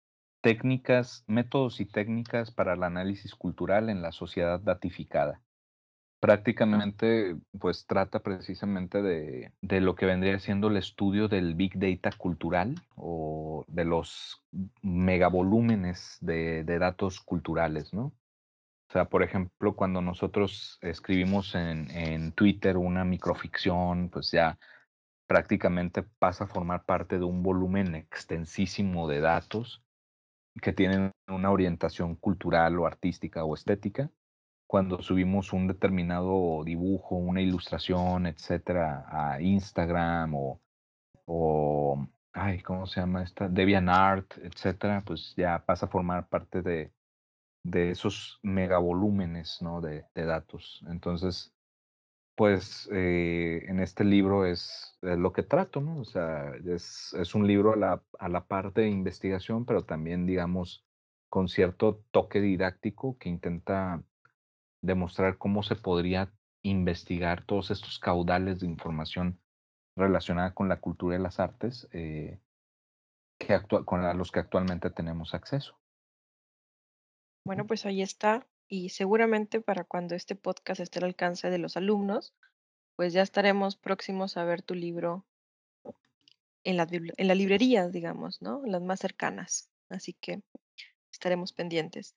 técnicas, 0.40 1.24
métodos 1.27 1.81
y 1.81 1.87
técnicas 1.87 2.50
para 2.50 2.74
el 2.74 2.83
análisis 2.83 3.35
cultural 3.35 3.88
en 3.88 4.03
la 4.03 4.12
sociedad 4.12 4.61
datificada. 4.61 5.40
Prácticamente, 6.25 7.37
pues 7.61 7.87
trata 7.87 8.21
precisamente 8.21 9.03
de, 9.03 9.53
de 9.61 9.81
lo 9.83 9.95
que 9.95 10.07
vendría 10.07 10.39
siendo 10.39 10.69
el 10.69 10.79
estudio 10.79 11.29
del 11.29 11.55
Big 11.55 11.79
Data 11.79 12.17
cultural 12.17 12.77
o 12.97 13.67
de 13.69 13.85
los 13.85 14.43
megavolúmenes 14.81 16.17
de, 16.23 16.65
de 16.65 16.79
datos 16.79 17.21
culturales, 17.21 17.93
¿no? 17.93 18.05
O 18.05 18.93
sea, 18.95 19.05
por 19.05 19.23
ejemplo, 19.23 19.77
cuando 19.77 20.01
nosotros 20.01 20.79
escribimos 20.81 21.55
en, 21.55 21.91
en 21.91 22.33
Twitter 22.33 22.79
una 22.79 23.05
microficción, 23.05 24.09
pues 24.09 24.31
ya 24.31 24.59
prácticamente 25.27 26.05
pasa 26.19 26.45
a 26.45 26.49
formar 26.49 26.87
parte 26.87 27.19
de 27.19 27.25
un 27.27 27.43
volumen 27.43 27.95
extensísimo 27.97 29.09
de 29.09 29.21
datos 29.21 29.83
que 30.63 30.73
tienen 30.73 31.11
una 31.29 31.51
orientación 31.51 32.15
cultural 32.15 32.79
o 32.79 32.87
artística 32.87 33.45
o 33.45 33.55
estética. 33.55 34.11
Cuando 34.66 35.03
subimos 35.03 35.53
un 35.53 35.66
determinado 35.68 36.62
dibujo, 36.64 37.16
una 37.16 37.40
ilustración, 37.40 38.27
etcétera, 38.27 39.05
a 39.09 39.40
Instagram 39.40 40.35
o, 40.35 40.61
o 41.27 42.07
ay, 42.33 42.61
¿cómo 42.62 42.87
se 42.87 43.00
llama 43.00 43.22
esta? 43.22 43.48
DeviantArt, 43.48 44.38
etcétera, 44.38 45.03
pues 45.07 45.35
ya 45.37 45.64
pasa 45.64 45.87
a 45.87 45.88
formar 45.88 46.29
parte 46.29 46.62
de, 46.62 46.92
de 47.62 47.90
esos 47.90 48.40
megavolúmenes, 48.42 49.61
¿no? 49.62 49.81
De, 49.81 50.07
de 50.14 50.24
datos. 50.24 50.85
Entonces, 50.88 51.55
pues, 52.37 52.88
eh, 52.92 53.64
en 53.68 53.81
este 53.81 54.03
libro 54.05 54.44
es, 54.44 54.98
eh, 55.03 55.16
lo 55.16 55.33
que 55.33 55.42
trato, 55.44 55.81
¿no? 55.81 56.00
O 56.00 56.05
sea, 56.05 56.53
es 56.66 57.14
es 57.14 57.35
un 57.35 57.46
libro 57.46 57.72
a 57.74 57.77
la 57.77 58.03
a 58.18 58.29
la 58.29 58.44
par 58.46 58.72
de 58.72 58.88
investigación, 58.88 59.64
pero 59.64 59.85
también, 59.85 60.27
digamos, 60.27 60.85
con 61.29 61.48
cierto 61.48 62.03
toque 62.11 62.40
didáctico 62.40 63.18
que 63.18 63.29
intenta 63.29 64.03
demostrar 64.85 65.38
cómo 65.38 65.62
se 65.62 65.77
podría 65.77 66.33
investigar 66.62 67.44
todos 67.44 67.70
estos 67.70 67.99
caudales 67.99 68.61
de 68.61 68.66
información 68.66 69.40
relacionada 69.97 70.55
con 70.55 70.68
la 70.68 70.81
cultura 70.81 71.16
y 71.16 71.23
las 71.23 71.40
artes, 71.40 71.88
eh, 71.92 72.38
que 73.38 73.55
actua 73.55 73.85
con 73.85 74.03
los 74.16 74.31
que 74.31 74.40
actualmente 74.40 74.90
tenemos 74.90 75.35
acceso. 75.35 75.79
Bueno, 77.47 77.66
pues 77.66 77.87
ahí 77.87 78.03
está. 78.03 78.47
Y 78.68 78.90
seguramente 78.90 79.61
para 79.61 79.85
cuando 79.85 80.14
este 80.14 80.35
podcast 80.35 80.81
esté 80.81 80.99
al 80.99 81.07
alcance 81.07 81.51
de 81.51 81.59
los 81.59 81.77
alumnos, 81.77 82.35
pues 82.97 83.12
ya 83.12 83.23
estaremos 83.23 83.77
próximos 83.77 84.37
a 84.37 84.44
ver 84.44 84.62
tu 84.62 84.75
libro 84.75 85.27
en 86.62 86.77
las, 86.77 86.88
en 86.92 87.29
las 87.29 87.37
librerías, 87.37 87.92
digamos, 87.92 88.40
¿no? 88.40 88.62
Las 88.64 88.83
más 88.83 89.01
cercanas. 89.01 89.70
Así 89.90 90.14
que 90.14 90.42
estaremos 91.12 91.53
pendientes. 91.53 92.16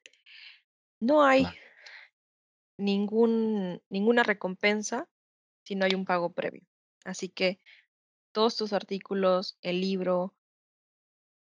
No 1.00 1.24
hay 1.24 1.42
Claro. 1.42 1.67
Ningún, 2.78 3.82
ninguna 3.90 4.24
recompensa 4.24 5.08
si 5.64 5.76
no 5.76 5.86
hay 5.86 5.94
un 5.96 6.06
pago 6.06 6.34
previo. 6.34 6.64
Así 7.04 7.30
que 7.30 7.60
todos 8.32 8.56
tus 8.56 8.74
artículos, 8.74 9.58
el 9.62 9.82
libro, 9.82 10.36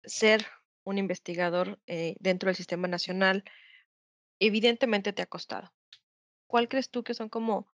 ser 0.05 0.47
un 0.85 0.99
investigador 0.99 1.79
eh, 1.87 2.17
dentro 2.19 2.49
del 2.49 2.57
sistema 2.57 2.89
nacional, 2.89 3.45
evidentemente 4.41 5.13
te 5.13 5.23
ha 5.23 5.27
costado. 5.27 5.73
¿Cuál 6.47 6.69
crees 6.69 6.91
tú 6.91 7.05
que 7.05 7.15
son 7.15 7.29
como 7.29 7.69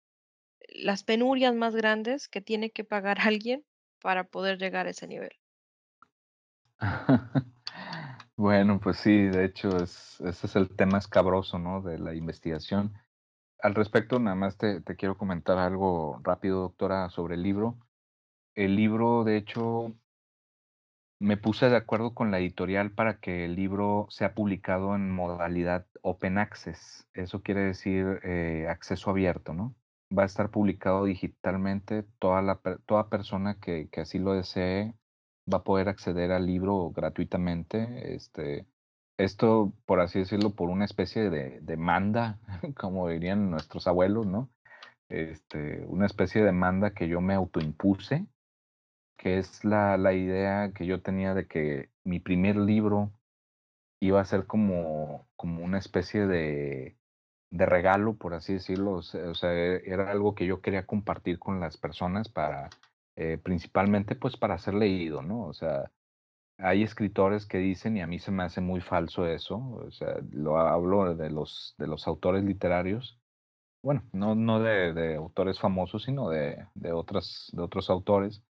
las 0.69 1.03
penurias 1.03 1.53
más 1.55 1.75
grandes 1.75 2.29
que 2.29 2.41
tiene 2.41 2.71
que 2.71 2.83
pagar 2.83 3.17
alguien 3.27 3.65
para 4.01 4.23
poder 4.25 4.57
llegar 4.57 4.87
a 4.87 4.91
ese 4.91 5.07
nivel? 5.07 5.31
Bueno, 8.37 8.79
pues 8.79 8.97
sí, 8.97 9.27
de 9.27 9.45
hecho, 9.45 9.77
es 9.77 10.19
ese 10.21 10.47
es 10.47 10.55
el 10.55 10.75
tema 10.75 10.97
escabroso, 10.97 11.59
¿no?, 11.59 11.81
de 11.81 11.99
la 11.99 12.15
investigación. 12.15 12.91
Al 13.61 13.75
respecto, 13.75 14.19
nada 14.19 14.35
más 14.35 14.57
te 14.57 14.83
quiero 14.97 15.17
comentar 15.17 15.57
algo 15.57 16.19
rápido, 16.23 16.61
doctora, 16.61 17.09
sobre 17.09 17.35
el 17.35 17.43
libro. 17.43 17.77
El 18.55 18.75
libro, 18.75 19.23
de 19.23 19.37
hecho, 19.37 19.95
me 21.19 21.37
puse 21.37 21.69
de 21.69 21.75
acuerdo 21.77 22.15
con 22.15 22.31
la 22.31 22.39
editorial 22.39 22.91
para 22.93 23.19
que 23.19 23.45
el 23.45 23.55
libro 23.55 24.07
sea 24.09 24.33
publicado 24.33 24.95
en 24.95 25.11
modalidad 25.11 25.85
open 26.01 26.37
access. 26.39 27.07
Eso 27.13 27.43
quiere 27.43 27.61
decir, 27.61 28.19
eh, 28.23 28.67
acceso 28.69 29.11
abierto, 29.11 29.53
¿no? 29.53 29.75
Va 30.17 30.23
a 30.23 30.25
estar 30.25 30.49
publicado 30.49 31.05
digitalmente, 31.05 32.03
toda 32.19 32.41
la 32.41 32.59
toda 32.87 33.09
persona 33.09 33.59
que 33.59 33.89
que 33.89 34.01
así 34.01 34.19
lo 34.19 34.33
desee 34.33 34.95
va 35.51 35.59
a 35.59 35.63
poder 35.63 35.89
acceder 35.89 36.31
al 36.31 36.47
libro 36.47 36.91
gratuitamente, 36.91 38.15
este, 38.15 38.67
esto, 39.17 39.73
por 39.85 39.99
así 39.99 40.19
decirlo, 40.19 40.55
por 40.55 40.69
una 40.69 40.85
especie 40.85 41.29
de 41.29 41.59
demanda, 41.61 42.39
como 42.77 43.09
dirían 43.09 43.51
nuestros 43.51 43.87
abuelos, 43.87 44.25
¿no? 44.27 44.49
Este, 45.09 45.85
una 45.87 46.05
especie 46.05 46.41
de 46.41 46.47
demanda 46.47 46.93
que 46.93 47.07
yo 47.07 47.21
me 47.21 47.33
autoimpuse, 47.33 48.27
que 49.17 49.37
es 49.37 49.63
la 49.65 49.97
la 49.97 50.13
idea 50.13 50.71
que 50.73 50.85
yo 50.85 51.01
tenía 51.01 51.33
de 51.33 51.47
que 51.47 51.89
mi 52.03 52.19
primer 52.19 52.55
libro 52.57 53.11
iba 54.01 54.19
a 54.21 54.25
ser 54.25 54.47
como 54.47 55.27
como 55.35 55.63
una 55.63 55.77
especie 55.79 56.27
de 56.27 56.97
de 57.51 57.65
regalo, 57.65 58.15
por 58.15 58.33
así 58.33 58.53
decirlo, 58.53 58.93
o 58.93 59.01
sea 59.03 59.53
era 59.53 60.09
algo 60.11 60.35
que 60.35 60.45
yo 60.47 60.61
quería 60.61 60.85
compartir 60.87 61.37
con 61.39 61.59
las 61.59 61.77
personas 61.77 62.29
para, 62.29 62.69
eh, 63.17 63.37
principalmente, 63.43 64.15
pues, 64.15 64.37
para 64.37 64.57
ser 64.57 64.73
leído, 64.73 65.21
¿no? 65.21 65.43
O 65.43 65.53
sea, 65.53 65.91
hay 66.61 66.83
escritores 66.83 67.45
que 67.45 67.57
dicen, 67.59 67.97
y 67.97 68.01
a 68.01 68.07
mí 68.07 68.19
se 68.19 68.31
me 68.31 68.43
hace 68.43 68.61
muy 68.61 68.81
falso 68.81 69.27
eso, 69.27 69.57
o 69.57 69.91
sea, 69.91 70.17
lo 70.31 70.57
hablo 70.59 71.15
de 71.15 71.29
los 71.29 71.75
de 71.77 71.87
los 71.87 72.07
autores 72.07 72.43
literarios, 72.43 73.19
bueno, 73.83 74.03
no 74.13 74.35
no 74.35 74.59
de 74.61 74.93
de 74.93 75.15
autores 75.15 75.59
famosos, 75.59 76.03
sino 76.03 76.29
de 76.29 76.67
de 76.75 76.91
otras 76.93 77.49
de 77.53 77.61
otros 77.63 77.89
autores, 77.89 78.43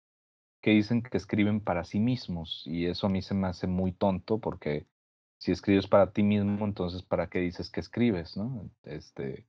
que 0.63 0.71
dicen 0.73 1.03
que 1.03 1.17
escriben 1.19 1.61
para 1.61 1.85
sí 1.85 2.01
mismos, 2.01 2.63
y 2.67 2.87
eso 2.87 3.07
a 3.07 3.11
mí 3.11 3.23
se 3.23 3.35
me 3.35 3.49
hace 3.49 3.67
muy 3.67 3.93
tonto, 3.93 4.39
porque 4.41 4.87
si 5.39 5.53
escribes 5.53 5.87
para 5.87 6.13
ti 6.13 6.23
mismo, 6.23 6.65
entonces, 6.67 7.03
¿para 7.03 7.29
qué 7.29 7.41
dices 7.41 7.71
que 7.71 7.81
escribes, 7.81 8.37
no? 8.37 8.71
Este, 8.85 9.47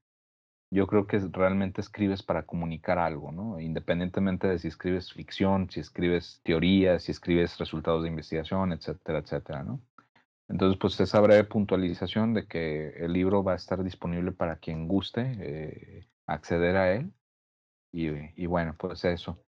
yo 0.72 0.88
creo 0.88 1.08
que 1.08 1.20
realmente 1.32 1.82
escribes 1.82 2.22
para 2.24 2.46
comunicar 2.46 3.00
algo, 3.00 3.32
¿no? 3.32 3.60
Independientemente 3.60 4.48
de 4.48 4.60
si 4.60 4.68
escribes 4.68 5.12
ficción, 5.14 5.70
si 5.70 5.80
escribes 5.80 6.42
teorías, 6.44 7.04
si 7.04 7.12
escribes 7.12 7.58
resultados 7.58 8.04
de 8.04 8.10
investigación, 8.10 8.72
etcétera, 8.72 9.20
etcétera, 9.20 9.64
¿no? 9.64 9.82
Entonces, 10.48 10.80
pues 10.80 11.00
esa 11.00 11.20
breve 11.22 11.44
puntualización 11.44 12.34
de 12.34 12.48
que 12.48 12.90
el 12.98 13.14
libro 13.14 13.44
va 13.44 13.54
a 13.54 13.56
estar 13.56 13.84
disponible 13.84 14.32
para 14.32 14.58
quien 14.58 14.88
guste 14.88 15.22
eh, 15.40 16.08
acceder 16.26 16.76
a 16.76 16.92
él 16.94 17.14
y, 17.92 18.08
y 18.42 18.46
bueno, 18.48 18.76
pues 18.78 19.06
eso. 19.06 19.44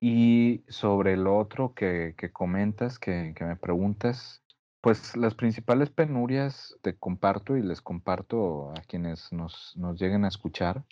Y 0.00 0.64
sobre 0.68 1.16
lo 1.16 1.38
otro 1.38 1.74
que, 1.74 2.14
que 2.18 2.32
comentas, 2.32 2.98
que, 2.98 3.34
que 3.36 3.44
me 3.44 3.56
preguntas, 3.56 4.42
pues 4.86 5.16
las 5.16 5.34
principales 5.34 5.90
penurias 5.90 6.78
te 6.80 6.96
comparto 6.96 7.56
y 7.56 7.62
les 7.64 7.80
comparto 7.80 8.70
a 8.70 8.82
quienes 8.82 9.32
nos, 9.32 9.76
nos 9.76 10.00
lleguen 10.00 10.24
a 10.24 10.28
escuchar, 10.28 10.84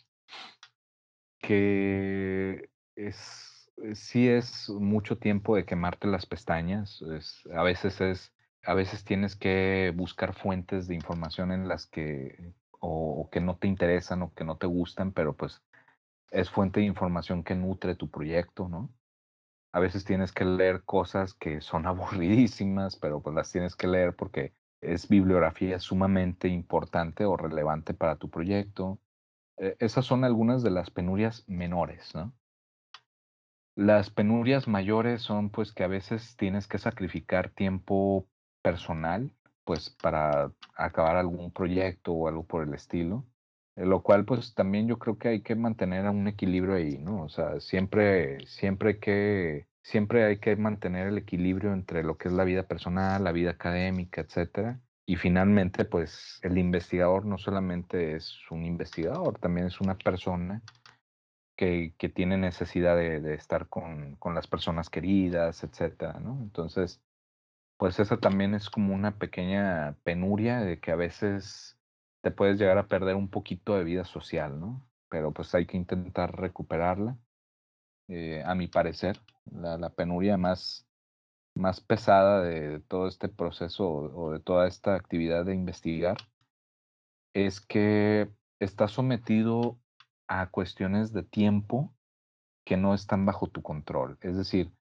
que 1.38 2.70
es, 2.96 3.70
eh, 3.84 3.94
sí 3.94 4.28
es 4.28 4.68
mucho 4.68 5.18
tiempo 5.18 5.54
de 5.54 5.64
quemarte 5.64 6.08
las 6.08 6.26
pestañas, 6.26 7.02
es, 7.02 7.46
a 7.54 7.62
veces 7.62 8.00
es, 8.00 8.34
a 8.64 8.74
veces 8.74 9.04
tienes 9.04 9.36
que 9.36 9.92
buscar 9.94 10.34
fuentes 10.34 10.88
de 10.88 10.96
información 10.96 11.52
en 11.52 11.68
las 11.68 11.86
que, 11.86 12.52
o, 12.80 13.28
que 13.30 13.40
no 13.40 13.58
te 13.58 13.68
interesan 13.68 14.22
o 14.22 14.34
que 14.34 14.42
no 14.42 14.56
te 14.56 14.66
gustan, 14.66 15.12
pero 15.12 15.36
pues 15.36 15.62
es 16.32 16.50
fuente 16.50 16.80
de 16.80 16.86
información 16.86 17.44
que 17.44 17.54
nutre 17.54 17.94
tu 17.94 18.10
proyecto, 18.10 18.68
¿no? 18.68 18.90
A 19.74 19.80
veces 19.80 20.04
tienes 20.04 20.30
que 20.30 20.44
leer 20.44 20.84
cosas 20.84 21.34
que 21.34 21.60
son 21.60 21.86
aburridísimas, 21.88 22.94
pero 22.94 23.20
pues 23.20 23.34
las 23.34 23.50
tienes 23.50 23.74
que 23.74 23.88
leer 23.88 24.14
porque 24.14 24.54
es 24.80 25.08
bibliografía 25.08 25.80
sumamente 25.80 26.46
importante 26.46 27.24
o 27.24 27.36
relevante 27.36 27.92
para 27.92 28.14
tu 28.14 28.30
proyecto. 28.30 29.00
Eh, 29.56 29.74
esas 29.80 30.06
son 30.06 30.22
algunas 30.22 30.62
de 30.62 30.70
las 30.70 30.90
penurias 30.90 31.42
menores, 31.48 32.14
¿no? 32.14 32.32
Las 33.74 34.10
penurias 34.10 34.68
mayores 34.68 35.22
son 35.22 35.50
pues 35.50 35.72
que 35.72 35.82
a 35.82 35.88
veces 35.88 36.36
tienes 36.36 36.68
que 36.68 36.78
sacrificar 36.78 37.50
tiempo 37.50 38.28
personal, 38.62 39.32
pues 39.64 39.90
para 39.90 40.52
acabar 40.76 41.16
algún 41.16 41.50
proyecto 41.50 42.12
o 42.12 42.28
algo 42.28 42.46
por 42.46 42.62
el 42.62 42.74
estilo, 42.74 43.26
lo 43.76 44.02
cual 44.02 44.24
pues 44.24 44.54
también 44.54 44.86
yo 44.88 44.98
creo 44.98 45.18
que 45.18 45.28
hay 45.28 45.42
que 45.42 45.56
mantener 45.56 46.08
un 46.08 46.28
equilibrio 46.28 46.74
ahí, 46.74 46.98
¿no? 46.98 47.22
O 47.22 47.28
sea, 47.28 47.60
siempre, 47.60 48.46
siempre 48.46 48.98
que, 48.98 49.66
siempre 49.82 50.24
hay 50.24 50.38
que 50.38 50.56
mantener 50.56 51.08
el 51.08 51.18
equilibrio 51.18 51.72
entre 51.72 52.02
lo 52.04 52.16
que 52.16 52.28
es 52.28 52.34
la 52.34 52.44
vida 52.44 52.64
personal, 52.68 53.24
la 53.24 53.32
vida 53.32 53.50
académica, 53.50 54.20
etcétera. 54.20 54.80
Y 55.06 55.16
finalmente, 55.16 55.84
pues 55.84 56.38
el 56.42 56.56
investigador 56.58 57.26
no 57.26 57.36
solamente 57.38 58.16
es 58.16 58.40
un 58.50 58.64
investigador, 58.64 59.38
también 59.38 59.66
es 59.66 59.80
una 59.80 59.96
persona 59.98 60.62
que, 61.56 61.94
que 61.98 62.08
tiene 62.08 62.38
necesidad 62.38 62.96
de, 62.96 63.20
de 63.20 63.34
estar 63.34 63.68
con, 63.68 64.16
con, 64.16 64.34
las 64.34 64.46
personas 64.46 64.90
queridas, 64.90 65.62
etcétera, 65.64 66.20
¿no? 66.20 66.38
Entonces, 66.42 67.02
pues 67.76 68.00
esa 68.00 68.18
también 68.18 68.54
es 68.54 68.70
como 68.70 68.94
una 68.94 69.18
pequeña 69.18 69.96
penuria 70.04 70.60
de 70.60 70.80
que 70.80 70.92
a 70.92 70.96
veces 70.96 71.73
te 72.24 72.30
puedes 72.30 72.58
llegar 72.58 72.78
a 72.78 72.88
perder 72.88 73.16
un 73.16 73.28
poquito 73.28 73.76
de 73.76 73.84
vida 73.84 74.04
social, 74.04 74.58
¿no? 74.58 74.82
Pero 75.10 75.32
pues 75.32 75.54
hay 75.54 75.66
que 75.66 75.76
intentar 75.76 76.34
recuperarla. 76.34 77.18
Eh, 78.08 78.42
a 78.46 78.54
mi 78.54 78.66
parecer, 78.66 79.20
la, 79.52 79.90
penuria 79.90 80.38
más, 80.38 80.86
más 81.54 81.82
pesada 81.82 82.40
de 82.42 82.80
todo 82.80 83.08
este 83.08 83.28
proceso 83.28 83.86
o, 83.86 84.32
de 84.32 84.40
toda 84.40 84.66
esta 84.66 84.94
actividad 84.94 85.44
de 85.44 85.54
investigar 85.54 86.16
es 87.34 87.60
que 87.60 88.30
está 88.58 88.88
sometido 88.88 89.78
a 90.26 90.48
cuestiones 90.48 91.12
de 91.12 91.24
tiempo 91.24 91.94
que 92.64 92.78
no 92.78 92.94
están 92.94 93.26
bajo 93.26 93.48
tu 93.48 93.60
control. 93.60 94.16
Es 94.22 94.38
decir, 94.38 94.72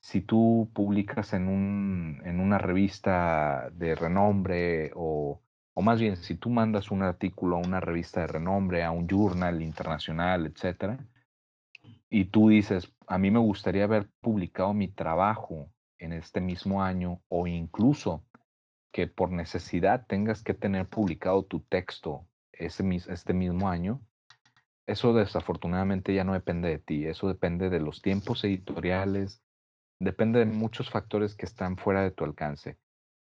si 0.00 0.22
tú 0.22 0.70
publicas 0.72 1.34
en, 1.34 1.48
un, 1.48 2.22
en 2.24 2.40
una 2.40 2.56
revista 2.56 3.68
de 3.74 3.94
renombre 3.94 4.90
o, 4.94 5.42
o, 5.78 5.80
más 5.80 6.00
bien 6.00 6.16
si 6.16 6.34
tú 6.34 6.50
mandas 6.50 6.90
un 6.90 7.04
artículo 7.04 7.54
a 7.54 7.60
una 7.60 7.78
revista 7.78 8.22
de 8.22 8.26
renombre, 8.26 8.82
a 8.82 8.90
un 8.90 9.06
journal 9.06 9.62
internacional, 9.62 10.44
etcétera, 10.46 10.98
y 12.10 12.24
tú 12.24 12.48
dices, 12.48 12.92
a 13.06 13.16
mí 13.16 13.30
me 13.30 13.38
gustaría 13.38 13.84
haber 13.84 14.10
publicado 14.20 14.74
mi 14.74 14.88
trabajo 14.88 15.70
en 15.98 16.12
este 16.12 16.40
mismo 16.40 16.82
año 16.82 17.20
o 17.28 17.46
incluso 17.46 18.24
que 18.90 19.06
por 19.06 19.30
necesidad 19.30 20.04
tengas 20.08 20.42
que 20.42 20.52
tener 20.52 20.88
publicado 20.88 21.44
tu 21.44 21.60
texto 21.60 22.26
este 22.50 23.32
mismo 23.32 23.68
año, 23.68 24.00
eso 24.84 25.12
desafortunadamente 25.12 26.12
ya 26.12 26.24
no 26.24 26.32
depende 26.32 26.70
de 26.70 26.80
ti, 26.80 27.06
eso 27.06 27.28
depende 27.28 27.70
de 27.70 27.78
los 27.78 28.02
tiempos 28.02 28.42
editoriales, 28.42 29.44
depende 30.00 30.40
de 30.40 30.46
muchos 30.46 30.90
factores 30.90 31.36
que 31.36 31.46
están 31.46 31.76
fuera 31.76 32.02
de 32.02 32.10
tu 32.10 32.24
alcance. 32.24 32.78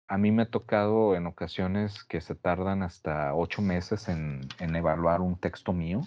A 0.06 0.18
mí 0.18 0.32
me 0.32 0.42
ha 0.42 0.50
tocado 0.50 1.16
en 1.16 1.26
ocasiones 1.26 2.04
que 2.04 2.20
se 2.20 2.34
tardan 2.34 2.82
hasta 2.82 3.34
ocho 3.34 3.62
meses 3.62 4.08
en, 4.08 4.40
evaluar 4.58 5.20
un 5.20 5.38
texto 5.38 5.72
mío 5.72 6.02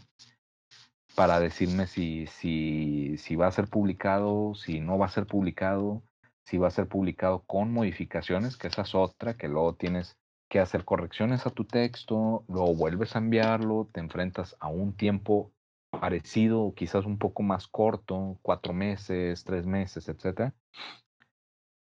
para 1.15 1.39
decirme 1.39 1.87
si, 1.87 2.27
si, 2.27 3.17
si 3.17 3.35
va 3.35 3.47
a 3.47 3.51
ser 3.51 3.67
publicado, 3.67 4.53
si 4.53 4.79
no 4.79 4.99
va 4.99 5.07
a 5.07 5.09
ser 5.09 5.25
publicado, 5.25 6.03
si 6.45 6.57
va 6.57 6.67
a 6.67 6.71
ser 6.71 6.87
publicado 6.87 7.43
con 7.45 7.73
modificaciones, 7.73 8.55
que 8.55 8.67
esa 8.67 8.83
es 8.83 8.93
otra, 8.93 9.35
que 9.35 9.47
luego 9.47 9.75
tienes 9.75 10.17
que 10.49 10.59
hacer 10.59 10.85
correcciones 10.85 11.45
a 11.45 11.49
tu 11.49 11.65
texto, 11.65 12.45
luego 12.47 12.75
vuelves 12.75 13.15
a 13.15 13.19
enviarlo, 13.19 13.89
te 13.91 13.99
enfrentas 13.99 14.55
a 14.59 14.67
un 14.67 14.95
tiempo 14.95 15.51
parecido, 15.89 16.73
quizás 16.75 17.05
un 17.05 17.17
poco 17.17 17.43
más 17.43 17.67
corto, 17.67 18.37
cuatro 18.41 18.73
meses, 18.73 19.43
tres 19.43 19.65
meses, 19.65 20.07
etcétera. 20.07 20.53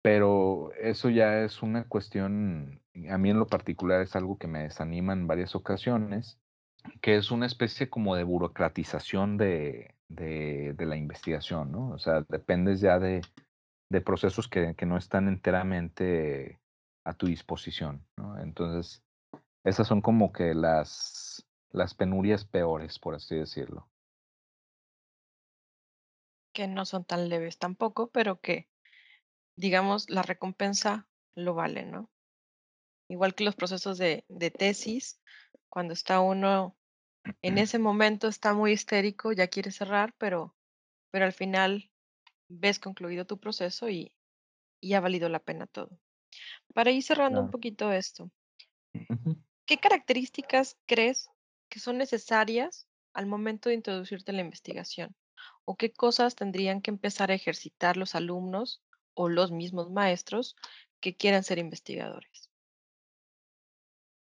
Pero 0.03 0.73
eso 0.81 1.11
ya 1.11 1.45
es 1.45 1.63
una 1.63 1.85
cuestión, 1.85 2.81
a 3.09 3.19
mí 3.19 3.31
en 3.31 3.39
lo 3.39 3.47
particular 3.47 4.03
es 4.03 4.17
algo 4.17 4.37
que 4.37 4.49
me 4.49 4.65
desanima 4.65 5.13
en 5.13 5.29
varias 5.29 5.55
ocasiones, 5.55 6.41
que 7.01 7.17
es 7.17 7.31
una 7.31 7.47
especie 7.47 7.89
como 7.89 8.17
de 8.17 8.25
burocratización 8.25 9.37
de, 9.37 9.95
de, 10.09 10.75
la 10.79 10.97
investigación, 10.97 11.71
¿no? 11.71 11.91
O 11.91 11.99
sea, 11.99 12.25
dependes 12.29 12.81
ya 12.81 12.99
de, 12.99 13.23
de 13.89 14.01
procesos 14.01 14.49
que, 14.49 14.75
que, 14.75 14.87
no 14.87 14.97
están 14.97 15.29
enteramente 15.29 16.59
a 17.05 17.15
tu 17.15 17.27
disposición, 17.27 18.05
¿no? 18.17 18.39
Entonces, 18.41 19.05
esas 19.65 19.87
son 19.87 20.01
como 20.01 20.33
que 20.33 20.55
las, 20.55 21.47
las 21.71 21.95
penurias 21.95 22.45
peores, 22.45 22.99
por 22.99 23.15
así 23.15 23.37
decirlo. 23.37 23.89
Que 26.53 26.67
no 26.67 26.85
son 26.85 27.05
tan 27.05 27.29
leves 27.29 27.59
tampoco, 27.59 28.11
pero 28.11 28.41
que, 28.41 28.69
digamos, 29.57 30.09
la 30.11 30.23
recompensa 30.23 31.09
lo 31.35 31.55
vale, 31.55 31.85
¿no? 31.85 32.11
Igual 33.09 33.35
que 33.35 33.45
los 33.45 33.55
procesos 33.55 33.99
de, 33.99 34.25
de 34.29 34.51
tesis, 34.51 35.21
cuando 35.69 35.93
está 35.93 36.21
uno 36.21 36.77
en 37.43 37.59
ese 37.59 37.79
momento 37.79 38.29
está 38.29 38.55
muy 38.55 38.73
histérico, 38.73 39.33
ya 39.33 39.49
quiere 39.49 39.71
cerrar, 39.71 40.15
pero, 40.19 40.57
pero 41.11 41.25
al 41.25 41.33
final 41.33 41.91
ves 42.49 42.79
concluido 42.79 43.27
tu 43.27 43.39
proceso 43.39 43.89
y, 43.89 44.15
y 44.81 44.95
ha 44.95 45.01
valido 45.01 45.29
la 45.29 45.39
pena 45.39 45.67
todo. 45.67 45.99
Para 46.75 46.91
ir 46.91 47.03
cerrando 47.03 47.41
un 47.41 47.51
poquito 47.51 47.93
esto. 47.93 48.31
¿qué 49.67 49.79
características 49.79 50.77
crees 50.87 51.31
que 51.69 51.81
son 51.81 51.99
necesarias 51.99 52.89
al 53.15 53.27
momento 53.27 53.69
de 53.69 53.77
introducirte 53.77 54.31
en 54.31 54.37
la 54.37 54.43
investigación? 54.43 55.17
¿O 55.65 55.77
qué 55.77 55.93
cosas 55.93 56.35
tendrían 56.35 56.83
que 56.83 56.91
empezar 56.91 57.31
a 57.31 57.35
ejercitar 57.35 57.97
los 57.97 58.15
alumnos 58.15 58.83
o 59.15 59.29
los 59.29 59.53
mismos 59.53 59.91
maestros 59.91 60.57
que 61.01 61.17
quieran 61.17 61.45
ser 61.45 61.59
investigadores? 61.59 62.51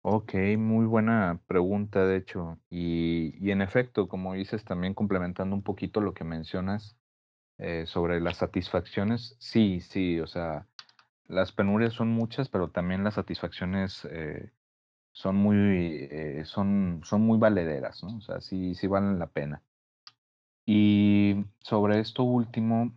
Ok, 0.04 0.34
muy 0.58 0.84
buena 0.86 1.40
pregunta, 1.46 2.04
de 2.04 2.16
hecho. 2.16 2.58
Y, 2.70 3.34
y 3.44 3.52
en 3.52 3.62
efecto, 3.62 4.08
como 4.08 4.34
dices, 4.34 4.64
también 4.64 4.94
complementando 4.94 5.54
un 5.54 5.62
poquito 5.62 6.00
lo 6.00 6.12
que 6.12 6.24
mencionas 6.24 6.96
eh, 7.58 7.86
sobre 7.86 8.20
las 8.20 8.38
satisfacciones, 8.38 9.36
sí, 9.40 9.80
sí, 9.80 10.20
o 10.20 10.26
sea, 10.26 10.68
las 11.28 11.52
penurias 11.52 11.94
son 11.94 12.08
muchas, 12.10 12.48
pero 12.48 12.70
también 12.70 13.04
las 13.04 13.14
satisfacciones 13.14 14.06
eh, 14.10 14.52
son 15.12 15.36
muy, 15.36 15.56
eh, 16.10 16.44
son, 16.46 17.02
son 17.04 17.22
muy 17.22 17.38
valederas, 17.38 18.02
¿no? 18.04 18.18
O 18.18 18.20
sea, 18.22 18.40
sí, 18.40 18.74
sí 18.74 18.86
valen 18.88 19.18
la 19.18 19.28
pena. 19.28 19.62
Y 20.66 21.44
sobre 21.60 22.00
esto 22.00 22.24
último, 22.24 22.92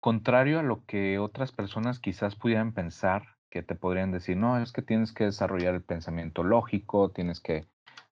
contrario 0.00 0.60
a 0.60 0.62
lo 0.62 0.84
que 0.84 1.18
otras 1.18 1.52
personas 1.52 1.98
quizás 1.98 2.36
pudieran 2.36 2.72
pensar, 2.72 3.36
que 3.50 3.62
te 3.62 3.74
podrían 3.74 4.12
decir, 4.12 4.36
no, 4.36 4.60
es 4.60 4.72
que 4.72 4.82
tienes 4.82 5.12
que 5.12 5.24
desarrollar 5.24 5.74
el 5.74 5.82
pensamiento 5.82 6.42
lógico, 6.42 7.10
tienes 7.10 7.40
que 7.40 7.66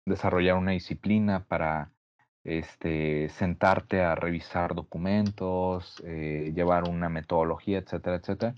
desarrollar 0.05 0.57
una 0.57 0.72
disciplina 0.72 1.44
para 1.44 1.90
este, 2.44 3.29
sentarte 3.31 4.03
a 4.03 4.14
revisar 4.14 4.75
documentos, 4.75 6.03
eh, 6.05 6.53
llevar 6.55 6.88
una 6.88 7.09
metodología, 7.09 7.79
etcétera, 7.79 8.16
etcétera. 8.16 8.55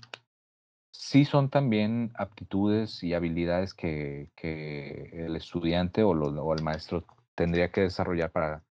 Sí 0.91 1.25
son 1.25 1.49
también 1.49 2.11
aptitudes 2.15 3.03
y 3.03 3.13
habilidades 3.13 3.73
que, 3.73 4.31
el 4.41 5.35
estudiante 5.35 6.03
o 6.03 6.53
el 6.53 6.63
maestro 6.63 7.05
tendría 7.35 7.71
que 7.71 7.81
desarrollar 7.81 8.31
para 8.31 8.63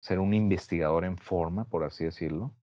ser 0.00 0.18
un 0.18 0.34
investigador 0.34 1.04
en 1.04 1.16
forma, 1.18 1.64
por 1.64 1.84
así 1.84 2.04
decirlo. 2.04 2.54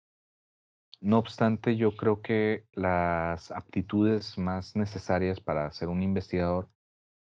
No 1.00 1.20
obstante, 1.20 1.78
yo 1.78 1.96
creo 1.96 2.22
que 2.22 2.66
las 2.74 3.52
aptitudes 3.52 4.38
más 4.38 4.76
necesarias 4.76 5.40
para 5.40 5.72
ser 5.72 5.90
un 5.90 6.02
investigador 6.02 6.70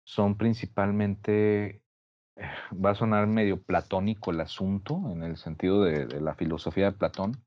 son 0.05 0.37
principalmente, 0.37 1.83
eh, 2.37 2.49
va 2.73 2.91
a 2.91 2.95
sonar 2.95 3.27
medio 3.27 3.61
platónico 3.61 4.31
el 4.31 4.41
asunto, 4.41 5.01
en 5.11 5.23
el 5.23 5.37
sentido 5.37 5.83
de, 5.83 6.07
de 6.07 6.21
la 6.21 6.35
filosofía 6.35 6.85
de 6.85 6.97
Platón, 6.97 7.43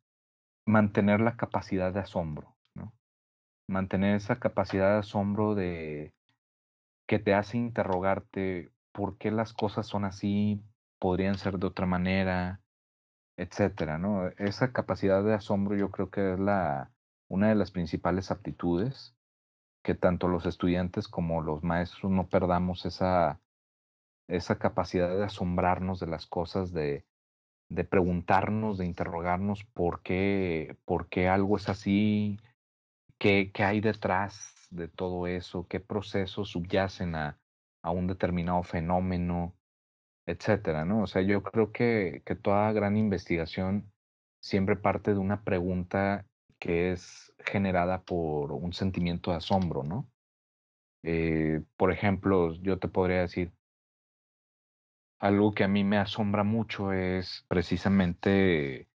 mantener 0.67 1.21
la 1.21 1.37
capacidad 1.37 1.93
de 1.93 2.01
asombro, 2.01 2.57
¿no? 2.75 2.95
Mantener 3.69 4.17
esa 4.17 4.39
capacidad 4.39 4.93
de 4.93 4.99
asombro 5.01 5.55
de 5.55 6.15
que 7.09 7.19
te 7.19 7.35
hace 7.35 7.59
interrogarte 7.59 8.73
por 8.93 9.19
qué 9.19 9.31
las 9.31 9.53
cosas 9.53 9.87
son 9.87 10.07
así, 10.07 10.63
podrían 10.99 11.37
ser 11.37 11.59
de 11.59 11.67
otra 11.67 11.87
manera, 11.87 12.62
etcétera, 13.43 13.99
¿no? 13.99 14.29
Esa 14.39 14.73
capacidad 14.73 15.23
de 15.25 15.35
asombro 15.35 15.77
yo 15.77 15.91
creo 15.91 16.11
que 16.11 16.35
es 16.35 16.39
la 16.41 16.93
una 17.29 17.49
de 17.49 17.55
las 17.55 17.71
principales 17.71 18.31
aptitudes 18.31 19.17
que 19.83 19.95
tanto 19.95 20.29
los 20.29 20.47
estudiantes 20.47 21.09
como 21.09 21.43
los 21.43 21.65
maestros 21.65 22.13
no 22.13 22.29
perdamos 22.29 22.87
esa 22.87 23.41
esa 24.29 24.59
capacidad 24.59 25.09
de 25.17 25.25
asombrarnos 25.25 26.01
de 26.01 26.07
las 26.07 26.27
cosas, 26.27 26.73
de 26.73 27.05
de 27.69 27.85
preguntarnos, 27.85 28.79
de 28.79 28.87
interrogarnos 28.87 29.65
por 29.65 30.03
qué 30.03 30.77
por 30.85 31.09
qué 31.09 31.29
algo 31.29 31.57
es 31.57 31.69
así, 31.69 32.39
qué 33.19 33.51
qué 33.53 33.65
hay 33.65 33.81
detrás 33.81 34.55
de 34.71 34.89
todo 34.89 35.27
eso, 35.27 35.67
qué 35.69 35.81
procesos 35.81 36.51
subyacen 36.51 37.15
a 37.17 37.39
a 37.83 37.91
un 37.91 38.07
determinado 38.07 38.63
fenómeno, 38.63 39.55
etcétera, 40.27 40.85
¿no? 40.85 41.03
O 41.03 41.07
sea, 41.07 41.23
yo 41.23 41.43
creo 41.43 41.73
que 41.73 42.23
que 42.25 42.37
toda 42.37 42.73
gran 42.73 42.97
investigación 42.97 43.93
siempre 44.41 44.77
parte 44.77 45.13
de 45.13 45.19
una 45.19 45.45
pregunta 45.45 46.27
que 46.59 46.93
es 46.93 47.35
generada 47.39 48.03
por 48.03 48.53
un 48.53 48.73
sentimiento 48.73 49.31
de 49.31 49.39
asombro, 49.39 49.83
¿no? 49.85 50.09
Eh, 51.03 51.63
por 51.77 51.93
ejemplo, 51.93 52.55
yo 52.55 52.79
te 52.79 52.89
podría 52.89 53.23
decir, 53.23 53.53
algo 55.21 55.55
que 55.55 55.65
a 55.65 55.69
mí 55.69 55.85
me 55.85 55.99
asombra 55.99 56.45
mucho 56.45 56.93
es 56.93 57.45
precisamente 57.49 58.89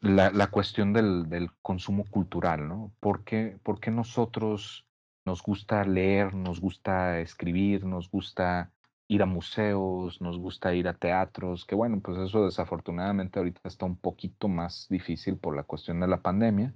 la, 0.00 0.30
la 0.30 0.48
cuestión 0.48 0.92
del, 0.92 1.28
del 1.28 1.50
consumo 1.62 2.04
cultural, 2.10 2.68
¿no? 2.68 2.92
¿Por 3.00 3.24
qué, 3.24 3.58
por 3.62 3.80
qué 3.80 3.90
nosotros 3.90 4.86
nos 5.24 5.42
gusta 5.42 5.84
leer, 5.84 6.34
nos 6.34 6.60
gusta 6.60 7.20
escribir, 7.20 7.84
nos 7.84 8.10
gusta 8.10 8.72
ir 9.10 9.22
a 9.22 9.26
museos, 9.26 10.20
nos 10.22 10.38
gusta 10.38 10.72
ir 10.72 10.86
a 10.86 10.94
teatros? 10.94 11.66
Que 11.66 11.74
bueno, 11.74 12.00
pues 12.00 12.16
eso 12.18 12.44
desafortunadamente 12.44 13.40
ahorita 13.40 13.60
está 13.64 13.84
un 13.84 13.96
poquito 13.96 14.46
más 14.48 14.86
difícil 14.88 15.36
por 15.36 15.56
la 15.56 15.64
cuestión 15.64 15.98
de 15.98 16.06
la 16.06 16.22
pandemia, 16.22 16.72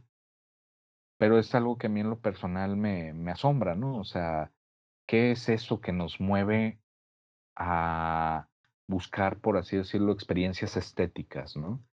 pero 1.16 1.38
es 1.38 1.54
algo 1.54 1.78
que 1.78 1.86
a 1.86 1.90
mí 1.90 2.00
en 2.00 2.10
lo 2.10 2.20
personal 2.20 2.76
me, 2.76 3.30
asombra, 3.30 3.76
¿no? 3.76 3.98
O 3.98 4.04
sea, 4.04 4.50
¿qué 5.06 5.30
es 5.30 5.48
eso 5.48 5.80
que 5.80 5.92
nos 5.92 6.20
mueve 6.20 6.80
a 7.54 8.48
buscar, 8.88 9.38
por 9.38 9.56
así 9.56 9.76
decirlo, 9.76 10.12
experiencias 10.12 10.76
estéticas, 10.76 11.56
¿no? 11.56 11.84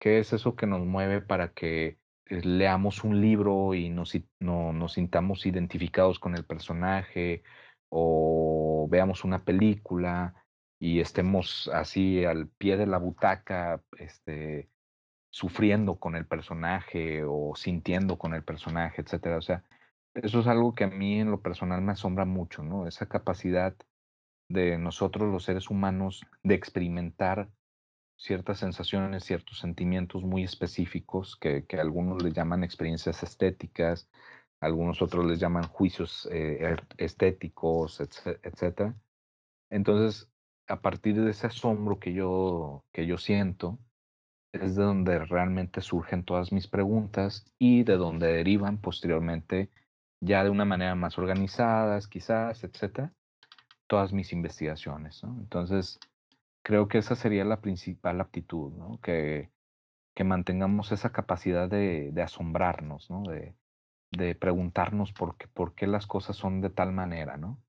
¿Qué 0.00 0.18
es 0.18 0.32
eso 0.32 0.56
que 0.56 0.66
nos 0.66 0.84
mueve 0.84 1.20
para 1.20 1.52
que 1.52 1.98
eh, 2.26 2.42
leamos 2.42 3.04
un 3.04 3.20
libro 3.20 3.74
y 3.74 3.90
nos, 3.90 4.12
nos 4.40 4.92
sintamos 4.92 5.46
identificados 5.46 6.18
con 6.18 6.34
el 6.34 6.44
personaje 6.44 7.44
o 7.90 8.86
veamos 8.90 9.24
una 9.24 9.44
película 9.44 10.34
y 10.80 11.00
estemos 11.00 11.68
así 11.72 12.24
al 12.24 12.48
pie 12.48 12.76
de 12.76 12.86
la 12.86 12.98
butaca, 12.98 13.82
este, 13.98 14.70
sufriendo 15.30 15.96
con 15.96 16.16
el 16.16 16.26
personaje 16.26 17.24
o 17.24 17.54
sintiendo 17.56 18.18
con 18.18 18.34
el 18.34 18.44
personaje, 18.44 19.02
etcétera? 19.02 19.36
O 19.36 19.42
sea, 19.42 19.64
eso 20.14 20.40
es 20.40 20.46
algo 20.46 20.74
que 20.74 20.84
a 20.84 20.88
mí 20.88 21.20
en 21.20 21.30
lo 21.30 21.40
personal 21.40 21.82
me 21.82 21.92
asombra 21.92 22.24
mucho, 22.24 22.62
¿no? 22.62 22.86
Esa 22.86 23.06
capacidad 23.06 23.76
de 24.48 24.78
nosotros 24.78 25.30
los 25.30 25.44
seres 25.44 25.70
humanos 25.70 26.24
de 26.42 26.54
experimentar 26.54 27.50
ciertas 28.16 28.58
sensaciones, 28.58 29.24
ciertos 29.24 29.58
sentimientos 29.58 30.24
muy 30.24 30.42
específicos 30.42 31.36
que, 31.36 31.66
que 31.66 31.78
algunos 31.78 32.22
les 32.22 32.34
llaman 32.34 32.64
experiencias 32.64 33.22
estéticas, 33.22 34.08
algunos 34.60 35.02
otros 35.02 35.24
les 35.26 35.38
llaman 35.40 35.64
juicios 35.68 36.28
eh, 36.32 36.58
er- 36.60 36.86
estéticos, 36.98 38.00
etc- 38.00 38.40
etcétera. 38.42 38.94
Entonces, 39.70 40.30
a 40.68 40.80
partir 40.80 41.20
de 41.20 41.30
ese 41.30 41.46
asombro 41.48 41.98
que 41.98 42.12
yo, 42.12 42.84
que 42.92 43.06
yo 43.06 43.18
siento, 43.18 43.78
es 44.52 44.76
de 44.76 44.82
donde 44.84 45.18
realmente 45.20 45.80
surgen 45.80 46.24
todas 46.24 46.52
mis 46.52 46.68
preguntas 46.68 47.46
y 47.58 47.84
de 47.84 47.96
donde 47.96 48.28
derivan 48.28 48.78
posteriormente, 48.78 49.70
ya 50.20 50.42
de 50.44 50.50
una 50.50 50.64
manera 50.64 50.94
más 50.94 51.18
organizadas, 51.18 52.08
quizás, 52.08 52.64
etcétera, 52.64 53.12
todas 53.86 54.12
mis 54.12 54.32
investigaciones. 54.32 55.22
Entonces, 55.24 56.00
creo 56.64 56.88
que 56.88 56.98
esa 56.98 57.14
sería 57.16 57.44
la 57.44 57.60
principal 57.60 58.20
aptitud. 58.20 58.72
Que, 59.02 59.50
que 60.14 60.24
mantengamos 60.24 60.92
esa 60.92 61.12
capacidad 61.12 61.68
de, 61.68 62.10
de 62.12 62.22
asombrarnos, 62.22 63.10
¿no? 63.10 63.22
De, 63.22 63.54
de 64.12 64.34
preguntarnos 64.34 65.12
por 65.12 65.36
qué, 65.38 65.48
por 65.48 65.74
qué 65.74 65.86
las 65.86 66.06
cosas 66.06 66.36
son 66.36 66.60
de 66.60 66.70
tal 66.70 66.92
manera, 66.92 67.36
¿no? 67.38 67.62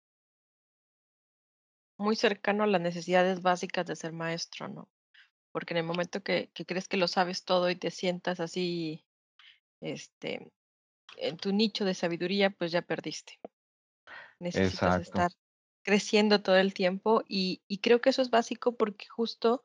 Muy 2.00 2.16
cercano 2.16 2.64
a 2.64 2.68
las 2.68 2.82
necesidades 2.82 3.44
básicas 3.44 3.86
de 3.86 3.96
ser 3.96 4.12
maestro, 4.12 4.68
¿no? 4.70 4.90
Porque 5.52 5.74
en 5.74 5.80
el 5.80 5.86
momento 5.86 6.24
que, 6.24 6.52
que 6.54 6.66
crees 6.66 6.88
que 6.88 6.98
lo 6.98 7.08
sabes 7.08 7.46
todo 7.46 7.70
y 7.70 7.76
te 7.78 7.92
sientas 7.92 8.40
así, 8.40 9.06
este, 9.82 10.52
en 11.18 11.38
tu 11.38 11.54
nicho 11.54 11.86
de 11.86 11.96
sabiduría, 11.96 12.52
pues 12.52 12.72
ya 12.72 12.82
perdiste. 12.84 13.40
Necesitas 14.40 14.96
Exacto. 14.96 14.98
estar 14.98 15.32
creciendo 15.84 16.42
todo 16.42 16.58
el 16.58 16.74
tiempo 16.74 17.24
y, 17.28 17.64
y 17.68 17.80
creo 17.80 18.02
que 18.02 18.10
eso 18.10 18.22
es 18.22 18.30
básico 18.30 18.76
porque 18.76 19.08
justo 19.08 19.64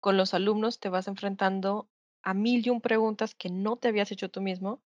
con 0.00 0.16
los 0.18 0.34
alumnos 0.34 0.80
te 0.80 0.90
vas 0.90 1.08
enfrentando 1.08 1.90
a 2.22 2.34
mil 2.34 2.66
y 2.66 2.70
un 2.70 2.82
preguntas 2.82 3.34
que 3.34 3.50
no 3.50 3.78
te 3.78 3.88
habías 3.88 4.12
hecho 4.12 4.30
tú 4.30 4.42
mismo 4.42 4.82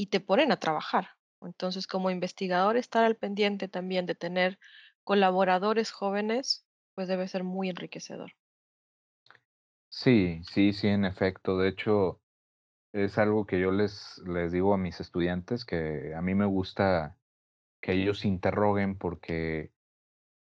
y 0.00 0.06
te 0.06 0.20
ponen 0.20 0.50
a 0.52 0.58
trabajar. 0.58 1.10
Entonces, 1.42 1.86
como 1.86 2.10
investigador, 2.10 2.76
estar 2.78 3.04
al 3.04 3.16
pendiente 3.16 3.68
también 3.68 4.06
de 4.06 4.14
tener 4.14 4.58
colaboradores 5.04 5.90
jóvenes, 5.92 6.66
pues 6.94 7.08
debe 7.08 7.28
ser 7.28 7.44
muy 7.44 7.68
enriquecedor. 7.70 8.32
Sí, 9.88 10.40
sí, 10.44 10.72
sí, 10.72 10.86
en 10.88 11.04
efecto. 11.04 11.58
De 11.58 11.68
hecho, 11.68 12.22
es 12.92 13.18
algo 13.18 13.46
que 13.46 13.60
yo 13.60 13.72
les, 13.72 14.18
les 14.26 14.52
digo 14.52 14.74
a 14.74 14.78
mis 14.78 15.00
estudiantes, 15.00 15.64
que 15.64 16.14
a 16.14 16.22
mí 16.22 16.34
me 16.34 16.46
gusta 16.46 17.18
que 17.82 17.92
ellos 17.94 18.24
interroguen 18.24 18.98
porque 18.98 19.72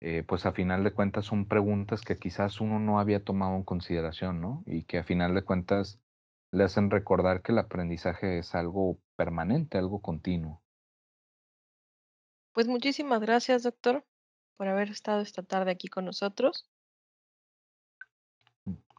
eh, 0.00 0.24
pues 0.24 0.46
a 0.46 0.52
final 0.52 0.84
de 0.84 0.92
cuentas 0.94 1.26
son 1.26 1.48
preguntas 1.48 2.02
que 2.02 2.18
quizás 2.18 2.60
uno 2.60 2.80
no 2.80 3.00
había 3.00 3.24
tomado 3.24 3.56
en 3.56 3.64
consideración, 3.64 4.40
¿no? 4.40 4.62
Y 4.66 4.84
que 4.84 4.98
a 4.98 5.04
final 5.04 5.34
de 5.34 5.44
cuentas 5.44 6.00
le 6.52 6.64
hacen 6.64 6.90
recordar 6.90 7.42
que 7.42 7.52
el 7.52 7.58
aprendizaje 7.58 8.38
es 8.38 8.54
algo 8.54 9.00
permanente, 9.16 9.78
algo 9.78 10.00
continuo. 10.00 10.62
Pues 12.52 12.68
muchísimas 12.68 13.20
gracias, 13.20 13.64
doctor, 13.64 14.06
por 14.56 14.68
haber 14.68 14.90
estado 14.90 15.20
esta 15.20 15.42
tarde 15.42 15.70
aquí 15.70 15.88
con 15.88 16.04
nosotros. 16.04 16.70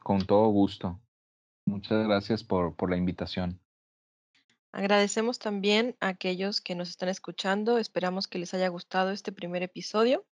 Con 0.04 0.26
todo 0.26 0.48
gusto. 0.50 1.00
Muchas 1.66 2.06
gracias 2.06 2.44
por, 2.44 2.76
por 2.76 2.90
la 2.90 2.98
invitación. 2.98 3.60
Agradecemos 4.72 5.40
también 5.40 5.96
a 6.00 6.10
aquellos 6.10 6.62
que 6.62 6.76
nos 6.76 6.90
están 6.90 7.10
escuchando. 7.10 7.78
Esperamos 7.78 8.28
que 8.28 8.40
les 8.40 8.54
haya 8.54 8.68
gustado 8.68 9.12
este 9.12 9.32
primer 9.32 9.64
episodio. 9.64 10.26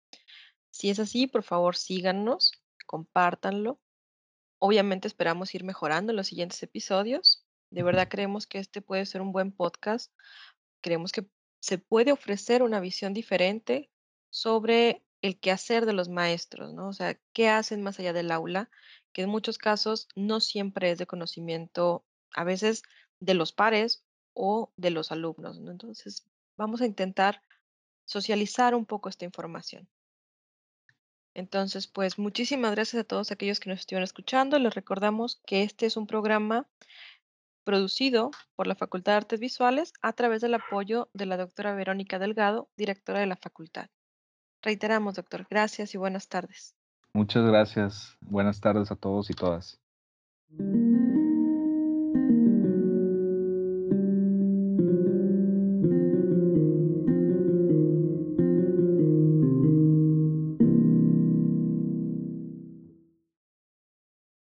Si 0.69 0.89
es 0.89 0.99
así, 0.99 1.25
por 1.25 1.43
favor, 1.43 1.75
síganos, 1.75 2.51
compártanlo. 2.85 3.79
Obviamente 4.59 5.07
esperamos 5.07 5.55
ir 5.55 5.63
mejorando 5.63 6.11
en 6.11 6.17
los 6.17 6.27
siguientes 6.27 6.61
episodios. 6.63 7.44
De 7.75 7.83
verdad 7.83 8.07
creemos 8.07 8.47
que 8.47 8.59
este 8.59 8.82
puede 8.82 9.05
ser 9.05 9.21
un 9.21 9.34
buen 9.34 9.51
podcast 9.51 10.09
Creemos 10.80 11.11
que 11.11 11.28
se 11.59 11.78
puede 11.78 12.13
ofrecer 12.13 12.63
una 12.63 12.80
visión 12.80 13.13
diferente 13.13 13.89
sobre 14.30 15.03
el 15.21 15.39
quehacer 15.39 15.86
de 15.86 15.91
los 15.91 16.07
maestros, 16.07 16.73
¿no? 16.73 16.88
O 16.88 16.93
sea, 16.93 17.19
qué 17.34 17.49
hacen 17.49 17.82
más 17.82 17.99
allá 17.99 18.13
del 18.13 18.32
aula, 18.32 18.69
que 19.11 19.23
en 19.23 19.30
muchos 19.30 19.57
casos 19.57 20.07
no 20.15 20.39
siempre 20.39 20.91
es 20.91 20.99
de 20.99 21.07
conocimiento, 21.07 22.05
a 22.34 22.45
veces 22.45 22.84
de 23.19 23.34
los 23.34 23.51
pares 23.51 24.05
o 24.34 24.71
de 24.78 24.91
los 24.91 25.11
alumnos, 25.11 25.59
¿no? 25.59 25.71
Entonces, 25.71 26.26
vamos 26.55 26.82
a 26.82 26.86
intentar 26.86 27.41
socializar 28.05 28.73
un 28.73 28.86
poco 28.86 29.09
esta 29.09 29.26
información. 29.26 29.89
Entonces, 31.34 31.88
pues 31.88 32.17
muchísimas 32.17 32.71
gracias 32.71 33.01
a 33.01 33.07
todos 33.07 33.32
aquellos 33.32 33.59
que 33.59 33.69
nos 33.69 33.80
estuvieron 33.80 34.05
escuchando. 34.05 34.57
Les 34.59 34.73
recordamos 34.73 35.41
que 35.45 35.63
este 35.63 35.88
es 35.88 35.97
un 35.97 36.07
programa 36.07 36.67
producido 37.66 38.32
por 38.55 38.68
la 38.68 38.76
Facultad 38.76 39.11
de 39.11 39.18
Artes 39.18 39.39
Visuales 39.41 39.91
a 40.01 40.13
través 40.13 40.41
del 40.41 40.53
apoyo 40.53 41.09
de 41.13 41.26
la 41.26 41.36
doctora 41.36 41.76
Verónica 41.76 42.20
Delgado, 42.20 42.70
directora 42.78 43.20
de 43.20 43.28
la 43.28 43.36
facultad. 43.36 43.89
Reiteramos, 44.61 45.16
doctor, 45.16 45.45
gracias 45.49 45.93
y 45.93 45.97
buenas 45.97 46.30
tardes. 46.30 46.74
Muchas 47.13 47.45
gracias. 47.45 48.18
Buenas 48.22 48.61
tardes 48.61 48.91
a 48.91 48.95
todos 48.95 49.30
y 49.30 49.34
todas. 49.34 49.80